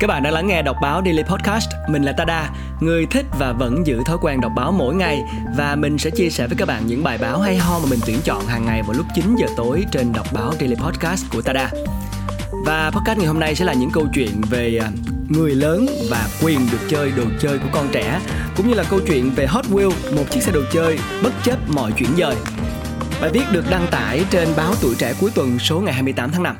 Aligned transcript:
Các 0.00 0.06
bạn 0.06 0.22
đang 0.22 0.32
lắng 0.32 0.46
nghe 0.46 0.62
đọc 0.62 0.76
báo 0.82 1.02
Daily 1.04 1.22
Podcast. 1.22 1.70
Mình 1.88 2.02
là 2.02 2.12
Tada, 2.12 2.50
người 2.80 3.06
thích 3.06 3.26
và 3.38 3.52
vẫn 3.52 3.86
giữ 3.86 4.02
thói 4.06 4.18
quen 4.20 4.40
đọc 4.40 4.52
báo 4.56 4.72
mỗi 4.72 4.94
ngày 4.94 5.22
và 5.56 5.76
mình 5.76 5.98
sẽ 5.98 6.10
chia 6.10 6.30
sẻ 6.30 6.46
với 6.46 6.56
các 6.56 6.68
bạn 6.68 6.86
những 6.86 7.04
bài 7.04 7.18
báo 7.18 7.40
hay 7.40 7.56
ho 7.56 7.78
mà 7.78 7.84
mình 7.90 7.98
tuyển 8.06 8.18
chọn 8.24 8.46
hàng 8.46 8.64
ngày 8.66 8.82
vào 8.82 8.92
lúc 8.92 9.06
9 9.14 9.36
giờ 9.36 9.46
tối 9.56 9.84
trên 9.92 10.12
đọc 10.12 10.26
báo 10.32 10.52
Daily 10.60 10.74
Podcast 10.74 11.24
của 11.32 11.42
Tada. 11.42 11.70
Và 12.66 12.90
podcast 12.90 13.18
ngày 13.18 13.26
hôm 13.26 13.40
nay 13.40 13.54
sẽ 13.54 13.64
là 13.64 13.72
những 13.72 13.90
câu 13.90 14.06
chuyện 14.14 14.40
về 14.50 14.78
à, 14.82 14.88
người 15.28 15.54
lớn 15.54 15.86
và 16.10 16.28
quyền 16.42 16.58
được 16.72 16.88
chơi 16.88 17.12
đồ 17.16 17.24
chơi 17.40 17.58
của 17.58 17.68
con 17.72 17.88
trẻ 17.92 18.20
cũng 18.56 18.68
như 18.68 18.74
là 18.74 18.84
câu 18.90 19.00
chuyện 19.06 19.30
về 19.30 19.46
Hot 19.46 19.64
Wheels, 19.64 20.16
một 20.16 20.24
chiếc 20.30 20.42
xe 20.42 20.52
đồ 20.52 20.60
chơi 20.72 20.98
bất 21.22 21.32
chấp 21.44 21.58
mọi 21.68 21.92
chuyển 21.92 22.10
dời. 22.16 22.36
Bài 23.20 23.30
viết 23.30 23.44
được 23.52 23.64
đăng 23.70 23.86
tải 23.90 24.24
trên 24.30 24.48
báo 24.56 24.74
Tuổi 24.82 24.94
Trẻ 24.98 25.14
cuối 25.20 25.30
tuần 25.34 25.58
số 25.58 25.80
ngày 25.80 25.94
28 25.94 26.30
tháng 26.30 26.42
5. 26.42 26.56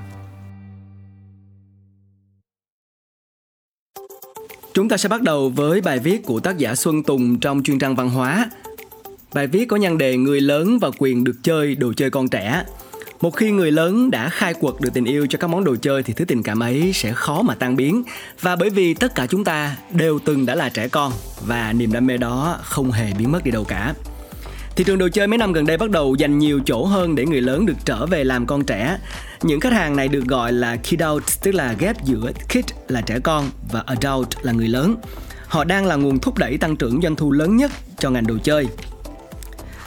Chúng 4.74 4.88
ta 4.88 4.96
sẽ 4.96 5.08
bắt 5.08 5.22
đầu 5.22 5.48
với 5.48 5.80
bài 5.80 5.98
viết 5.98 6.24
của 6.24 6.40
tác 6.40 6.58
giả 6.58 6.74
Xuân 6.74 7.02
Tùng 7.02 7.40
trong 7.40 7.62
chuyên 7.62 7.78
trang 7.78 7.94
văn 7.94 8.10
hóa. 8.10 8.50
Bài 9.34 9.46
viết 9.46 9.64
có 9.68 9.76
nhan 9.76 9.98
đề 9.98 10.16
Người 10.16 10.40
lớn 10.40 10.78
và 10.78 10.90
quyền 10.98 11.24
được 11.24 11.36
chơi, 11.42 11.74
đồ 11.74 11.92
chơi 11.92 12.10
con 12.10 12.28
trẻ. 12.28 12.64
Một 13.20 13.30
khi 13.30 13.50
người 13.50 13.72
lớn 13.72 14.10
đã 14.10 14.28
khai 14.28 14.54
quật 14.54 14.74
được 14.80 14.90
tình 14.94 15.04
yêu 15.04 15.26
cho 15.30 15.38
các 15.38 15.46
món 15.46 15.64
đồ 15.64 15.76
chơi 15.76 16.02
thì 16.02 16.12
thứ 16.12 16.24
tình 16.24 16.42
cảm 16.42 16.60
ấy 16.62 16.92
sẽ 16.94 17.12
khó 17.12 17.42
mà 17.42 17.54
tan 17.54 17.76
biến. 17.76 18.02
Và 18.40 18.56
bởi 18.56 18.70
vì 18.70 18.94
tất 18.94 19.14
cả 19.14 19.26
chúng 19.26 19.44
ta 19.44 19.76
đều 19.90 20.18
từng 20.18 20.46
đã 20.46 20.54
là 20.54 20.68
trẻ 20.68 20.88
con 20.88 21.12
và 21.46 21.72
niềm 21.72 21.92
đam 21.92 22.06
mê 22.06 22.16
đó 22.16 22.58
không 22.62 22.92
hề 22.92 23.12
biến 23.18 23.32
mất 23.32 23.44
đi 23.44 23.50
đâu 23.50 23.64
cả. 23.64 23.94
Thị 24.76 24.84
trường 24.84 24.98
đồ 24.98 25.08
chơi 25.08 25.26
mấy 25.26 25.38
năm 25.38 25.52
gần 25.52 25.66
đây 25.66 25.76
bắt 25.76 25.90
đầu 25.90 26.14
dành 26.14 26.38
nhiều 26.38 26.60
chỗ 26.66 26.84
hơn 26.84 27.14
để 27.14 27.26
người 27.26 27.40
lớn 27.40 27.66
được 27.66 27.76
trở 27.84 28.06
về 28.06 28.24
làm 28.24 28.46
con 28.46 28.64
trẻ. 28.64 28.98
Những 29.42 29.60
khách 29.60 29.72
hàng 29.72 29.96
này 29.96 30.08
được 30.08 30.24
gọi 30.26 30.52
là 30.52 30.76
kid 30.76 31.02
out, 31.12 31.22
tức 31.42 31.52
là 31.52 31.74
ghép 31.78 32.04
giữa 32.04 32.32
kid 32.48 32.64
là 32.88 33.00
trẻ 33.00 33.18
con 33.18 33.44
và 33.72 33.82
adult 33.86 34.28
là 34.42 34.52
người 34.52 34.68
lớn. 34.68 34.96
Họ 35.46 35.64
đang 35.64 35.86
là 35.86 35.96
nguồn 35.96 36.18
thúc 36.18 36.38
đẩy 36.38 36.58
tăng 36.58 36.76
trưởng 36.76 37.00
doanh 37.02 37.16
thu 37.16 37.32
lớn 37.32 37.56
nhất 37.56 37.70
cho 37.98 38.10
ngành 38.10 38.26
đồ 38.26 38.34
chơi. 38.42 38.66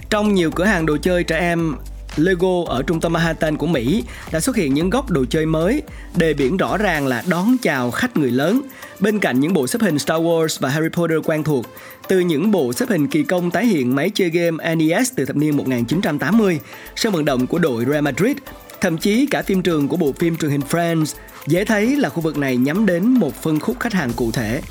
Trong 0.10 0.34
nhiều 0.34 0.52
cửa 0.52 0.64
hàng 0.64 0.86
đồ 0.86 0.98
chơi 0.98 1.24
trẻ 1.24 1.40
em 1.40 1.76
Lego 2.18 2.64
ở 2.66 2.84
trung 2.84 3.00
tâm 3.00 3.14
Manhattan 3.14 3.58
của 3.58 3.68
Mỹ 3.68 4.04
đã 4.32 4.40
xuất 4.40 4.56
hiện 4.56 4.74
những 4.74 4.90
góc 4.90 5.10
đồ 5.10 5.26
chơi 5.30 5.46
mới, 5.46 5.82
đề 6.16 6.34
biển 6.34 6.58
rõ 6.58 6.78
ràng 6.78 7.08
là 7.08 7.24
đón 7.28 7.58
chào 7.62 7.92
khách 7.92 8.18
người 8.18 8.32
lớn. 8.32 8.62
Bên 9.00 9.20
cạnh 9.20 9.40
những 9.40 9.54
bộ 9.54 9.68
xếp 9.68 9.82
hình 9.82 10.00
Star 10.00 10.22
Wars 10.22 10.58
và 10.60 10.70
Harry 10.70 10.90
Potter 10.90 11.18
quen 11.26 11.44
thuộc, 11.44 11.66
từ 12.08 12.20
những 12.20 12.52
bộ 12.52 12.74
xếp 12.74 12.90
hình 12.90 13.08
kỳ 13.08 13.24
công 13.24 13.52
tái 13.52 13.66
hiện 13.66 13.96
máy 13.96 14.10
chơi 14.14 14.30
game 14.30 14.76
NES 14.76 15.12
từ 15.16 15.26
thập 15.26 15.36
niên 15.36 15.58
1980, 15.58 16.60
sân 16.96 17.14
vận 17.14 17.26
động 17.26 17.48
của 17.48 17.60
đội 17.60 17.86
Real 17.86 18.02
Madrid, 18.02 18.38
thậm 18.82 18.98
chí 18.98 19.26
cả 19.26 19.42
phim 19.42 19.62
trường 19.62 19.88
của 19.88 19.98
bộ 19.98 20.14
phim 20.20 20.38
truyền 20.38 20.52
hình 20.52 20.62
Friends, 20.70 21.16
dễ 21.48 21.66
thấy 21.66 21.96
là 21.96 22.10
khu 22.10 22.22
vực 22.22 22.38
này 22.38 22.58
nhắm 22.58 22.86
đến 22.86 23.08
một 23.08 23.44
phân 23.44 23.60
khúc 23.60 23.80
khách 23.80 23.94
hàng 23.94 24.12
cụ 24.16 24.32
thể. 24.32 24.62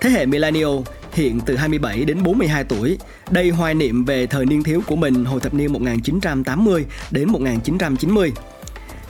Thế 0.00 0.10
hệ 0.10 0.26
Millennial 0.26 0.78
hiện 1.16 1.40
từ 1.46 1.56
27 1.56 2.04
đến 2.04 2.22
42 2.22 2.64
tuổi, 2.64 2.98
Đây 3.30 3.50
hoài 3.50 3.74
niệm 3.74 4.04
về 4.04 4.26
thời 4.26 4.46
niên 4.46 4.62
thiếu 4.62 4.82
của 4.86 4.96
mình 4.96 5.24
hồi 5.24 5.40
thập 5.40 5.54
niên 5.54 5.72
1980 5.72 6.84
đến 7.10 7.28
1990. 7.28 8.32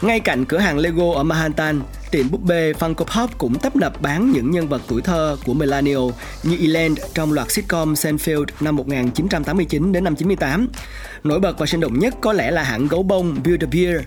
Ngay 0.03 0.21
cạnh 0.21 0.45
cửa 0.45 0.59
hàng 0.59 0.79
Lego 0.79 1.15
ở 1.15 1.23
Manhattan, 1.23 1.81
tiệm 2.11 2.31
búp 2.31 2.43
bê 2.43 2.73
Funko 2.73 3.05
Pop 3.05 3.39
cũng 3.39 3.59
tấp 3.59 3.77
nập 3.77 4.03
bán 4.03 4.33
những 4.33 4.51
nhân 4.51 4.69
vật 4.69 4.83
tuổi 4.89 5.03
thơ 5.03 5.37
của 5.45 5.55
Millennial 5.55 6.09
như 6.43 6.57
Eland 6.61 6.99
trong 7.15 7.33
loạt 7.33 7.51
sitcom 7.51 7.95
Seinfeld 7.95 8.45
năm 8.61 8.77
1989 8.77 9.93
đến 9.93 10.05
năm 10.05 10.17
98. 10.17 10.69
Nổi 11.25 11.41
bật 11.41 11.59
và 11.59 11.67
sinh 11.67 11.81
động 11.81 11.99
nhất 11.99 12.15
có 12.21 12.33
lẽ 12.33 12.51
là 12.51 12.62
hãng 12.62 12.89
gấu 12.89 13.03
bông 13.03 13.37
Build-A-Bear 13.45 14.01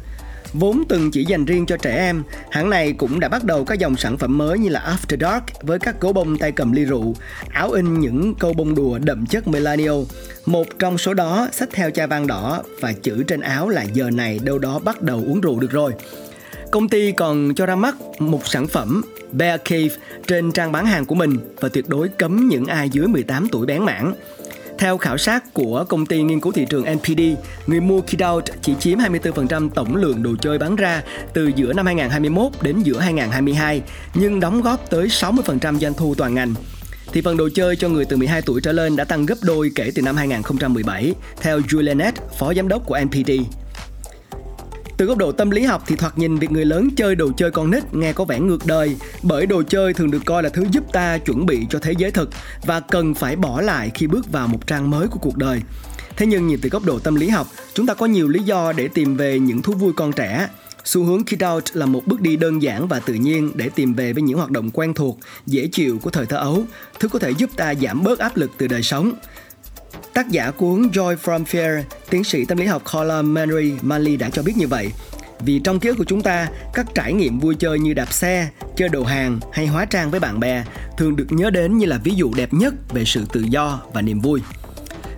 Vốn 0.53 0.83
từng 0.89 1.11
chỉ 1.11 1.25
dành 1.25 1.45
riêng 1.45 1.66
cho 1.66 1.78
trẻ 1.78 1.95
em, 1.95 2.23
hãng 2.52 2.69
này 2.69 2.94
cũng 2.94 3.19
đã 3.19 3.30
bắt 3.30 3.44
đầu 3.44 3.66
các 3.66 3.80
dòng 3.80 3.97
sản 3.97 4.17
phẩm 4.17 4.38
mới 4.38 4.59
như 4.59 4.69
là 4.69 4.97
After 4.97 5.17
Dark 5.19 5.44
với 5.61 5.80
các 5.80 6.02
gấu 6.02 6.14
bông 6.14 6.38
tay 6.38 6.52
cầm 6.52 6.72
ly 6.72 6.86
rượu, 6.86 7.16
áo 7.50 7.72
in 7.72 8.00
những 8.00 8.36
câu 8.36 8.53
bông 8.53 8.75
đùa 8.75 8.97
đậm 8.97 9.25
chất 9.25 9.47
millennial. 9.47 10.02
Một 10.45 10.67
trong 10.80 10.97
số 10.97 11.14
đó 11.14 11.47
xách 11.52 11.70
theo 11.72 11.92
chai 11.92 12.08
vang 12.08 12.27
đỏ 12.27 12.64
và 12.80 12.93
chữ 12.93 13.23
trên 13.23 13.42
áo 13.42 13.70
là 13.70 13.83
giờ 13.83 14.10
này 14.10 14.39
đâu 14.43 14.60
đó 14.60 14.80
bắt 14.80 15.02
đầu 15.02 15.23
uống 15.27 15.42
rượu 15.42 15.60
được 15.60 15.71
rồi. 15.71 15.93
Công 16.71 16.89
ty 16.89 17.11
còn 17.11 17.54
cho 17.55 17.66
ra 17.66 17.76
mắt 17.76 17.95
một 18.20 18.48
sản 18.48 18.67
phẩm 18.67 19.02
Bear 19.31 19.61
Cave 19.66 19.89
trên 20.27 20.52
trang 20.52 20.71
bán 20.71 20.86
hàng 20.86 21.05
của 21.05 21.16
mình 21.16 21.37
và 21.60 21.70
tuyệt 21.70 21.89
đối 21.89 22.08
cấm 22.10 22.48
những 22.48 22.66
ai 22.66 22.89
dưới 22.89 23.08
18 23.08 23.48
tuổi 23.52 23.67
bán 23.67 23.86
mảng. 23.86 24.14
Theo 24.80 24.98
khảo 24.98 25.17
sát 25.17 25.54
của 25.54 25.86
công 25.90 26.06
ty 26.06 26.22
nghiên 26.22 26.40
cứu 26.40 26.52
thị 26.52 26.66
trường 26.70 26.86
NPD, 26.95 27.22
người 27.67 27.80
mua 27.80 28.02
Kidout 28.02 28.44
chỉ 28.62 28.76
chiếm 28.80 28.98
24% 28.98 29.70
tổng 29.70 29.95
lượng 29.95 30.23
đồ 30.23 30.36
chơi 30.42 30.58
bán 30.58 30.76
ra 30.76 31.04
từ 31.34 31.52
giữa 31.56 31.73
năm 31.73 31.86
2021 31.86 32.52
đến 32.62 32.80
giữa 32.84 33.00
2022, 33.00 33.82
nhưng 34.14 34.40
đóng 34.40 34.62
góp 34.62 34.90
tới 34.90 35.08
60% 35.08 35.80
doanh 35.80 35.94
thu 35.94 36.16
toàn 36.16 36.34
ngành. 36.34 36.54
Thị 37.14 37.22
phần 37.22 37.38
đồ 37.38 37.50
chơi 37.56 37.76
cho 37.76 37.90
người 37.90 38.06
từ 38.06 38.17
12 38.17 38.42
tuổi 38.42 38.62
trở 38.62 38.72
lên 38.72 38.95
đã 38.95 39.04
tăng 39.04 39.26
gấp 39.26 39.36
đôi 39.42 39.72
kể 39.76 39.92
từ 39.95 40.02
năm 40.02 40.17
2017, 40.17 41.14
theo 41.42 41.60
Julianet, 41.60 42.11
phó 42.38 42.54
giám 42.54 42.67
đốc 42.67 42.86
của 42.86 43.00
NPD. 43.06 43.32
Từ 44.99 45.05
góc 45.05 45.17
độ 45.17 45.32
tâm 45.32 45.49
lý 45.49 45.61
học 45.61 45.83
thì 45.87 45.95
thoạt 45.95 46.17
nhìn 46.17 46.36
việc 46.36 46.52
người 46.52 46.65
lớn 46.65 46.89
chơi 46.95 47.15
đồ 47.15 47.32
chơi 47.37 47.52
con 47.52 47.71
nít 47.71 47.93
nghe 47.93 48.14
có 48.14 48.26
vẻ 48.26 48.39
ngược 48.39 48.65
đời 48.65 48.95
bởi 49.23 49.45
đồ 49.45 49.64
chơi 49.64 49.93
thường 49.93 50.11
được 50.11 50.26
coi 50.26 50.43
là 50.43 50.49
thứ 50.49 50.65
giúp 50.71 50.83
ta 50.93 51.17
chuẩn 51.17 51.45
bị 51.45 51.65
cho 51.70 51.80
thế 51.80 51.92
giới 51.98 52.11
thực 52.11 52.30
và 52.65 52.80
cần 52.80 53.14
phải 53.14 53.36
bỏ 53.36 53.61
lại 53.61 53.92
khi 53.93 54.08
bước 54.08 54.32
vào 54.32 54.48
một 54.48 54.67
trang 54.67 54.89
mới 54.89 55.08
của 55.08 55.20
cuộc 55.21 55.37
đời. 55.37 55.61
Thế 56.17 56.26
nhưng 56.26 56.48
nhìn 56.48 56.60
từ 56.61 56.70
góc 56.70 56.86
độ 56.86 56.99
tâm 56.99 57.15
lý 57.15 57.30
học, 57.30 57.48
chúng 57.73 57.86
ta 57.86 57.93
có 57.93 58.05
nhiều 58.05 58.27
lý 58.27 58.39
do 58.43 58.71
để 58.71 58.87
tìm 58.87 59.17
về 59.17 59.39
những 59.39 59.61
thú 59.61 59.73
vui 59.73 59.93
con 59.93 60.11
trẻ. 60.11 60.48
Xu 60.83 61.04
hướng 61.04 61.23
Kid 61.23 61.43
Out 61.54 61.64
là 61.73 61.86
một 61.86 62.02
bước 62.05 62.21
đi 62.21 62.36
đơn 62.36 62.61
giản 62.61 62.87
và 62.87 62.99
tự 62.99 63.14
nhiên 63.14 63.52
để 63.55 63.70
tìm 63.70 63.93
về 63.93 64.14
với 64.14 64.23
những 64.23 64.37
hoạt 64.37 64.52
động 64.52 64.70
quen 64.73 64.93
thuộc, 64.93 65.20
dễ 65.45 65.67
chịu 65.67 65.99
của 66.02 66.10
thời 66.10 66.26
thơ 66.26 66.37
ấu, 66.37 66.64
thứ 66.99 67.08
có 67.08 67.20
thể 67.20 67.31
giúp 67.31 67.49
ta 67.55 67.73
giảm 67.76 68.04
bớt 68.04 68.20
áp 68.20 68.37
lực 68.37 68.52
từ 68.58 68.67
đời 68.67 68.83
sống. 68.83 69.14
Tác 70.14 70.30
giả 70.30 70.52
cuốn 70.52 70.81
Joy 70.81 71.15
from 71.15 71.43
Fear, 71.43 71.83
tiến 72.09 72.23
sĩ 72.23 72.45
tâm 72.45 72.58
lý 72.58 72.65
học 72.65 72.83
Colin 72.93 73.33
Mary 73.33 73.73
Manley 73.81 74.17
đã 74.17 74.30
cho 74.30 74.43
biết 74.43 74.53
như 74.58 74.67
vậy. 74.67 74.92
Vì 75.39 75.59
trong 75.59 75.80
ký 75.80 75.89
ức 75.89 75.95
của 75.97 76.03
chúng 76.03 76.21
ta, 76.21 76.47
các 76.73 76.86
trải 76.95 77.14
nghiệm 77.14 77.39
vui 77.39 77.55
chơi 77.55 77.80
như 77.80 77.93
đạp 77.93 78.14
xe, 78.14 78.49
chơi 78.75 78.89
đồ 78.89 79.03
hàng 79.03 79.39
hay 79.52 79.67
hóa 79.67 79.86
trang 79.86 80.11
với 80.11 80.19
bạn 80.19 80.39
bè 80.39 80.64
thường 80.98 81.15
được 81.15 81.27
nhớ 81.30 81.49
đến 81.49 81.77
như 81.77 81.86
là 81.86 81.99
ví 82.03 82.11
dụ 82.15 82.31
đẹp 82.36 82.53
nhất 82.53 82.73
về 82.93 83.05
sự 83.05 83.25
tự 83.33 83.42
do 83.42 83.81
và 83.93 84.02
niềm 84.02 84.19
vui. 84.19 84.42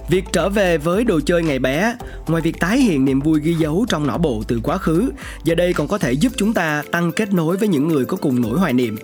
Việc 0.10 0.26
trở 0.32 0.50
về 0.50 0.78
với 0.78 1.04
đồ 1.04 1.20
chơi 1.26 1.44
ngày 1.44 1.60
bé, 1.60 1.96
ngoài 2.28 2.42
việc 2.42 2.60
tái 2.60 2.78
hiện 2.78 3.06
niềm 3.06 3.20
vui 3.20 3.40
ghi 3.40 3.54
dấu 3.54 3.86
trong 3.90 4.08
não 4.08 4.18
bộ 4.18 4.44
từ 4.48 4.60
quá 4.64 4.78
khứ, 4.78 5.12
giờ 5.44 5.56
đây 5.56 5.74
còn 5.74 5.88
có 5.88 5.98
thể 5.98 6.14
giúp 6.14 6.32
chúng 6.38 6.54
ta 6.54 6.84
tăng 6.92 7.12
kết 7.12 7.34
nối 7.34 7.58
với 7.58 7.68
những 7.68 7.88
người 7.88 8.06
có 8.06 8.18
cùng 8.18 8.42
nỗi 8.42 8.60
hoài 8.60 8.74
niệm 8.74 8.98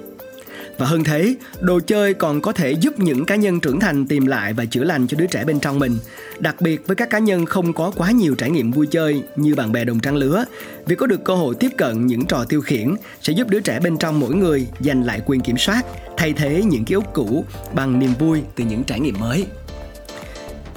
và 0.77 0.85
hơn 0.85 1.03
thế, 1.03 1.35
đồ 1.59 1.79
chơi 1.87 2.13
còn 2.13 2.41
có 2.41 2.51
thể 2.51 2.71
giúp 2.71 2.99
những 2.99 3.25
cá 3.25 3.35
nhân 3.35 3.59
trưởng 3.59 3.79
thành 3.79 4.07
tìm 4.07 4.25
lại 4.25 4.53
và 4.53 4.65
chữa 4.65 4.83
lành 4.83 5.07
cho 5.07 5.17
đứa 5.17 5.27
trẻ 5.27 5.43
bên 5.45 5.59
trong 5.59 5.79
mình. 5.79 5.97
Đặc 6.39 6.61
biệt 6.61 6.87
với 6.87 6.95
các 6.95 7.09
cá 7.09 7.19
nhân 7.19 7.45
không 7.45 7.73
có 7.73 7.91
quá 7.95 8.11
nhiều 8.11 8.35
trải 8.35 8.49
nghiệm 8.49 8.71
vui 8.71 8.87
chơi 8.87 9.23
như 9.35 9.55
bạn 9.55 9.71
bè 9.71 9.85
đồng 9.85 9.99
trang 9.99 10.15
lứa, 10.15 10.45
việc 10.85 10.95
có 10.95 11.07
được 11.07 11.23
cơ 11.23 11.35
hội 11.35 11.55
tiếp 11.59 11.71
cận 11.77 12.07
những 12.07 12.25
trò 12.25 12.45
tiêu 12.49 12.61
khiển 12.61 12.95
sẽ 13.21 13.33
giúp 13.33 13.49
đứa 13.49 13.59
trẻ 13.59 13.79
bên 13.79 13.97
trong 13.97 14.19
mỗi 14.19 14.35
người 14.35 14.67
giành 14.79 15.03
lại 15.03 15.21
quyền 15.25 15.41
kiểm 15.41 15.57
soát, 15.57 15.81
thay 16.17 16.33
thế 16.33 16.63
những 16.63 16.85
ký 16.85 16.95
ức 16.95 17.05
cũ 17.13 17.45
bằng 17.73 17.99
niềm 17.99 18.13
vui 18.19 18.41
từ 18.55 18.63
những 18.63 18.83
trải 18.83 18.99
nghiệm 18.99 19.19
mới. 19.19 19.45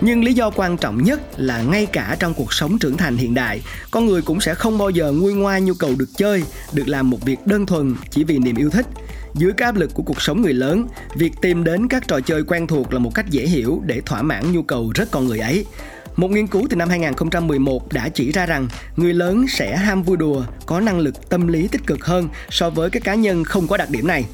Nhưng 0.00 0.25
lý 0.25 0.33
do 0.33 0.50
quan 0.50 0.77
trọng 0.77 1.03
nhất 1.03 1.21
là 1.37 1.62
ngay 1.62 1.87
cả 1.87 2.16
trong 2.21 2.34
cuộc 2.34 2.53
sống 2.53 2.78
trưởng 2.78 2.97
thành 2.97 3.16
hiện 3.16 3.34
đại, 3.34 3.62
con 3.91 4.06
người 4.06 4.22
cũng 4.22 4.41
sẽ 4.41 4.55
không 4.55 4.78
bao 4.78 4.91
giờ 4.91 5.12
nguôi 5.12 5.34
ngoai 5.34 5.61
nhu 5.61 5.75
cầu 5.75 5.94
được 5.99 6.09
chơi, 6.16 6.43
được 6.72 6.88
làm 6.88 7.11
một 7.11 7.22
việc 7.22 7.47
đơn 7.47 7.66
thuần 7.66 7.94
chỉ 8.11 8.25
vì 8.25 8.38
niềm 8.38 8.56
yêu 8.56 8.71
thích 8.71 8.87
dưới 9.34 9.53
cái 9.53 9.66
áp 9.66 9.77
lực 9.77 9.94
của 9.94 10.03
cuộc 10.03 10.22
sống 10.22 10.43
người 10.43 10.53
lớn, 10.53 10.87
việc 11.15 11.33
tìm 11.43 11.65
đến 11.65 11.88
các 11.88 12.09
trò 12.09 12.21
chơi 12.21 12.43
quen 12.43 12.66
thuộc 12.66 12.93
là 12.93 12.99
một 12.99 13.15
cách 13.15 13.31
dễ 13.31 13.47
hiểu 13.47 13.83
để 13.84 14.00
thỏa 14.00 14.22
mãn 14.22 14.53
nhu 14.53 14.62
cầu 14.62 14.93
rất 14.94 15.11
con 15.11 15.27
người 15.27 15.38
ấy. 15.38 15.65
Một 16.17 16.31
nghiên 16.31 16.47
cứu 16.47 16.67
từ 16.71 16.77
năm 16.77 16.88
2011 16.88 17.93
đã 17.93 18.09
chỉ 18.09 18.32
ra 18.32 18.47
rằng 18.47 18.69
người 18.97 19.15
lớn 19.15 19.47
sẽ 19.49 19.77
ham 19.77 20.03
vui 20.03 20.17
đùa, 20.17 20.44
có 20.67 20.81
năng 20.81 20.99
lực 20.99 21.28
tâm 21.28 21.47
lý 21.47 21.69
tích 21.69 21.87
cực 21.87 22.05
hơn 22.05 22.28
so 22.50 22.71
với 22.71 22.91
các 22.91 23.05
cá 23.05 23.15
nhân 23.15 23.44
không 23.44 23.69
có 23.69 23.77
đặc 23.77 23.91
điểm 23.91 24.06
này. 24.06 24.25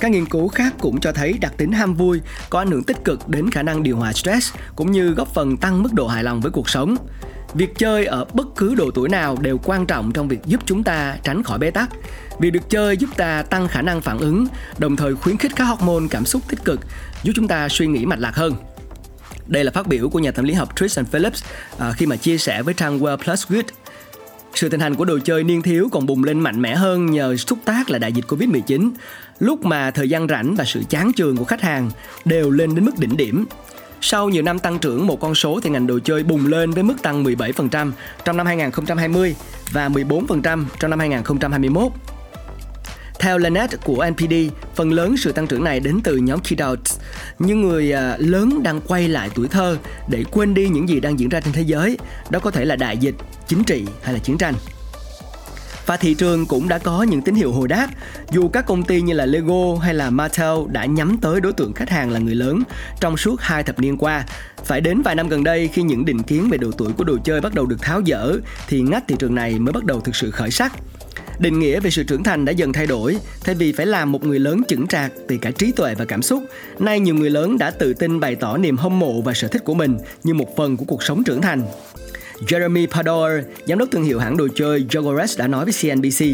Các 0.00 0.10
nghiên 0.10 0.26
cứu 0.26 0.48
khác 0.48 0.74
cũng 0.80 1.00
cho 1.00 1.12
thấy 1.12 1.32
đặc 1.32 1.52
tính 1.56 1.72
ham 1.72 1.94
vui 1.94 2.20
có 2.50 2.58
ảnh 2.58 2.70
hưởng 2.70 2.84
tích 2.84 3.04
cực 3.04 3.28
đến 3.28 3.50
khả 3.50 3.62
năng 3.62 3.82
điều 3.82 3.96
hòa 3.96 4.12
stress 4.12 4.54
cũng 4.76 4.90
như 4.90 5.10
góp 5.10 5.34
phần 5.34 5.56
tăng 5.56 5.82
mức 5.82 5.92
độ 5.92 6.06
hài 6.06 6.24
lòng 6.24 6.40
với 6.40 6.50
cuộc 6.50 6.68
sống. 6.68 6.96
Việc 7.54 7.74
chơi 7.76 8.06
ở 8.06 8.24
bất 8.24 8.46
cứ 8.56 8.74
độ 8.74 8.90
tuổi 8.90 9.08
nào 9.08 9.36
đều 9.40 9.58
quan 9.64 9.86
trọng 9.86 10.12
trong 10.12 10.28
việc 10.28 10.40
giúp 10.46 10.60
chúng 10.66 10.82
ta 10.82 11.16
tránh 11.24 11.42
khỏi 11.42 11.58
bế 11.58 11.70
tắc. 11.70 11.90
Việc 12.38 12.50
được 12.50 12.70
chơi 12.70 12.96
giúp 12.96 13.10
ta 13.16 13.42
tăng 13.42 13.68
khả 13.68 13.82
năng 13.82 14.00
phản 14.00 14.18
ứng, 14.18 14.46
đồng 14.78 14.96
thời 14.96 15.14
khuyến 15.14 15.36
khích 15.36 15.52
các 15.56 15.64
hormone 15.64 16.08
cảm 16.10 16.24
xúc 16.24 16.42
tích 16.48 16.64
cực, 16.64 16.80
giúp 17.22 17.32
chúng 17.36 17.48
ta 17.48 17.68
suy 17.68 17.86
nghĩ 17.86 18.06
mạch 18.06 18.18
lạc 18.18 18.34
hơn. 18.34 18.54
Đây 19.46 19.64
là 19.64 19.72
phát 19.72 19.86
biểu 19.86 20.08
của 20.08 20.18
nhà 20.18 20.30
tâm 20.30 20.44
lý 20.44 20.54
học 20.54 20.76
Tristan 20.76 21.04
Phillips 21.04 21.42
à, 21.78 21.92
khi 21.96 22.06
mà 22.06 22.16
chia 22.16 22.38
sẻ 22.38 22.62
với 22.62 22.74
trang 22.74 22.98
Well 22.98 23.16
Plus 23.16 23.46
Good. 23.48 23.64
Sự 24.54 24.68
thịnh 24.68 24.80
hành 24.80 24.94
của 24.94 25.04
đồ 25.04 25.18
chơi 25.24 25.44
niên 25.44 25.62
thiếu 25.62 25.88
còn 25.92 26.06
bùng 26.06 26.24
lên 26.24 26.40
mạnh 26.40 26.62
mẽ 26.62 26.74
hơn 26.74 27.06
nhờ 27.06 27.36
xúc 27.36 27.58
tác 27.64 27.90
là 27.90 27.98
đại 27.98 28.12
dịch 28.12 28.24
Covid-19, 28.28 28.90
lúc 29.38 29.64
mà 29.64 29.90
thời 29.90 30.08
gian 30.08 30.28
rảnh 30.28 30.54
và 30.54 30.64
sự 30.64 30.82
chán 30.88 31.12
chường 31.16 31.36
của 31.36 31.44
khách 31.44 31.60
hàng 31.60 31.90
đều 32.24 32.50
lên 32.50 32.74
đến 32.74 32.84
mức 32.84 32.98
đỉnh 32.98 33.16
điểm. 33.16 33.44
Sau 34.00 34.28
nhiều 34.28 34.42
năm 34.42 34.58
tăng 34.58 34.78
trưởng 34.78 35.06
một 35.06 35.20
con 35.20 35.34
số 35.34 35.60
thì 35.62 35.70
ngành 35.70 35.86
đồ 35.86 35.98
chơi 36.04 36.22
bùng 36.22 36.46
lên 36.46 36.70
với 36.70 36.82
mức 36.82 37.02
tăng 37.02 37.24
17% 37.24 37.92
trong 38.24 38.36
năm 38.36 38.46
2020 38.46 39.36
và 39.72 39.88
14% 39.88 40.64
trong 40.80 40.90
năm 40.90 40.98
2021. 40.98 41.92
Theo 43.20 43.38
Lanet 43.38 43.70
của 43.84 44.06
NPD, 44.10 44.34
phần 44.74 44.92
lớn 44.92 45.16
sự 45.16 45.32
tăng 45.32 45.46
trưởng 45.46 45.64
này 45.64 45.80
đến 45.80 46.00
từ 46.04 46.16
nhóm 46.16 46.40
kiddos, 46.40 47.00
những 47.38 47.60
người 47.60 47.92
à, 47.92 48.16
lớn 48.18 48.62
đang 48.62 48.80
quay 48.80 49.08
lại 49.08 49.30
tuổi 49.34 49.48
thơ 49.48 49.76
để 50.08 50.24
quên 50.30 50.54
đi 50.54 50.68
những 50.68 50.88
gì 50.88 51.00
đang 51.00 51.18
diễn 51.18 51.28
ra 51.28 51.40
trên 51.40 51.52
thế 51.52 51.62
giới. 51.62 51.98
Đó 52.30 52.38
có 52.38 52.50
thể 52.50 52.64
là 52.64 52.76
đại 52.76 52.96
dịch, 52.96 53.14
chính 53.48 53.64
trị 53.64 53.84
hay 54.02 54.14
là 54.14 54.18
chiến 54.18 54.38
tranh. 54.38 54.54
Và 55.86 55.96
thị 55.96 56.14
trường 56.14 56.46
cũng 56.46 56.68
đã 56.68 56.78
có 56.78 57.02
những 57.02 57.22
tín 57.22 57.34
hiệu 57.34 57.52
hồi 57.52 57.68
đáp 57.68 57.88
dù 58.30 58.48
các 58.48 58.66
công 58.66 58.82
ty 58.82 59.00
như 59.00 59.12
là 59.12 59.26
Lego 59.26 59.78
hay 59.82 59.94
là 59.94 60.10
Mattel 60.10 60.58
đã 60.68 60.84
nhắm 60.84 61.16
tới 61.20 61.40
đối 61.40 61.52
tượng 61.52 61.72
khách 61.72 61.90
hàng 61.90 62.10
là 62.10 62.18
người 62.18 62.34
lớn 62.34 62.62
trong 63.00 63.16
suốt 63.16 63.40
hai 63.40 63.62
thập 63.62 63.78
niên 63.78 63.96
qua. 63.96 64.24
Phải 64.64 64.80
đến 64.80 65.02
vài 65.02 65.14
năm 65.14 65.28
gần 65.28 65.44
đây 65.44 65.68
khi 65.68 65.82
những 65.82 66.04
định 66.04 66.22
kiến 66.22 66.48
về 66.50 66.58
độ 66.58 66.70
tuổi 66.78 66.92
của 66.92 67.04
đồ 67.04 67.18
chơi 67.24 67.40
bắt 67.40 67.54
đầu 67.54 67.66
được 67.66 67.82
tháo 67.82 68.02
dỡ 68.06 68.32
thì 68.68 68.80
ngách 68.80 69.04
thị 69.08 69.14
trường 69.18 69.34
này 69.34 69.58
mới 69.58 69.72
bắt 69.72 69.84
đầu 69.84 70.00
thực 70.00 70.16
sự 70.16 70.30
khởi 70.30 70.50
sắc. 70.50 70.72
Định 71.40 71.58
nghĩa 71.58 71.80
về 71.80 71.90
sự 71.90 72.02
trưởng 72.02 72.22
thành 72.22 72.44
đã 72.44 72.52
dần 72.52 72.72
thay 72.72 72.86
đổi, 72.86 73.16
thay 73.44 73.54
vì 73.54 73.72
phải 73.72 73.86
làm 73.86 74.12
một 74.12 74.24
người 74.24 74.38
lớn 74.38 74.62
chững 74.68 74.86
trạc 74.86 75.12
từ 75.28 75.36
cả 75.42 75.50
trí 75.50 75.72
tuệ 75.72 75.94
và 75.94 76.04
cảm 76.04 76.22
xúc. 76.22 76.42
Nay 76.78 77.00
nhiều 77.00 77.14
người 77.14 77.30
lớn 77.30 77.58
đã 77.58 77.70
tự 77.70 77.94
tin 77.94 78.20
bày 78.20 78.34
tỏ 78.34 78.56
niềm 78.56 78.76
hâm 78.76 78.98
mộ 78.98 79.20
và 79.20 79.32
sở 79.34 79.48
thích 79.48 79.64
của 79.64 79.74
mình 79.74 79.98
như 80.24 80.34
một 80.34 80.56
phần 80.56 80.76
của 80.76 80.84
cuộc 80.84 81.02
sống 81.02 81.24
trưởng 81.24 81.40
thành. 81.40 81.62
Jeremy 82.46 82.86
Pador, 82.86 83.46
giám 83.66 83.78
đốc 83.78 83.88
thương 83.92 84.02
hiệu 84.02 84.18
hãng 84.18 84.36
đồ 84.36 84.48
chơi 84.54 84.86
Jogores 84.90 85.38
đã 85.38 85.46
nói 85.46 85.64
với 85.64 85.74
CNBC, 85.82 86.24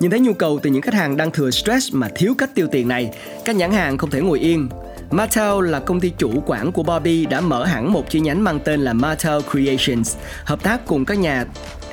nhìn 0.00 0.10
thấy 0.10 0.20
nhu 0.20 0.32
cầu 0.32 0.60
từ 0.62 0.70
những 0.70 0.82
khách 0.82 0.94
hàng 0.94 1.16
đang 1.16 1.30
thừa 1.30 1.50
stress 1.50 1.94
mà 1.94 2.08
thiếu 2.14 2.34
cách 2.38 2.54
tiêu 2.54 2.66
tiền 2.72 2.88
này, 2.88 3.10
các 3.44 3.56
nhãn 3.56 3.72
hàng 3.72 3.98
không 3.98 4.10
thể 4.10 4.20
ngồi 4.20 4.40
yên. 4.40 4.68
Mattel 5.10 5.70
là 5.70 5.80
công 5.80 6.00
ty 6.00 6.12
chủ 6.18 6.42
quản 6.46 6.72
của 6.72 6.82
Barbie 6.82 7.26
đã 7.26 7.40
mở 7.40 7.64
hẳn 7.64 7.92
một 7.92 8.10
chi 8.10 8.20
nhánh 8.20 8.44
mang 8.44 8.60
tên 8.64 8.80
là 8.80 8.92
Mattel 8.92 9.40
Creations, 9.52 10.16
hợp 10.44 10.62
tác 10.62 10.86
cùng 10.86 11.04
các 11.04 11.18
nhà 11.18 11.44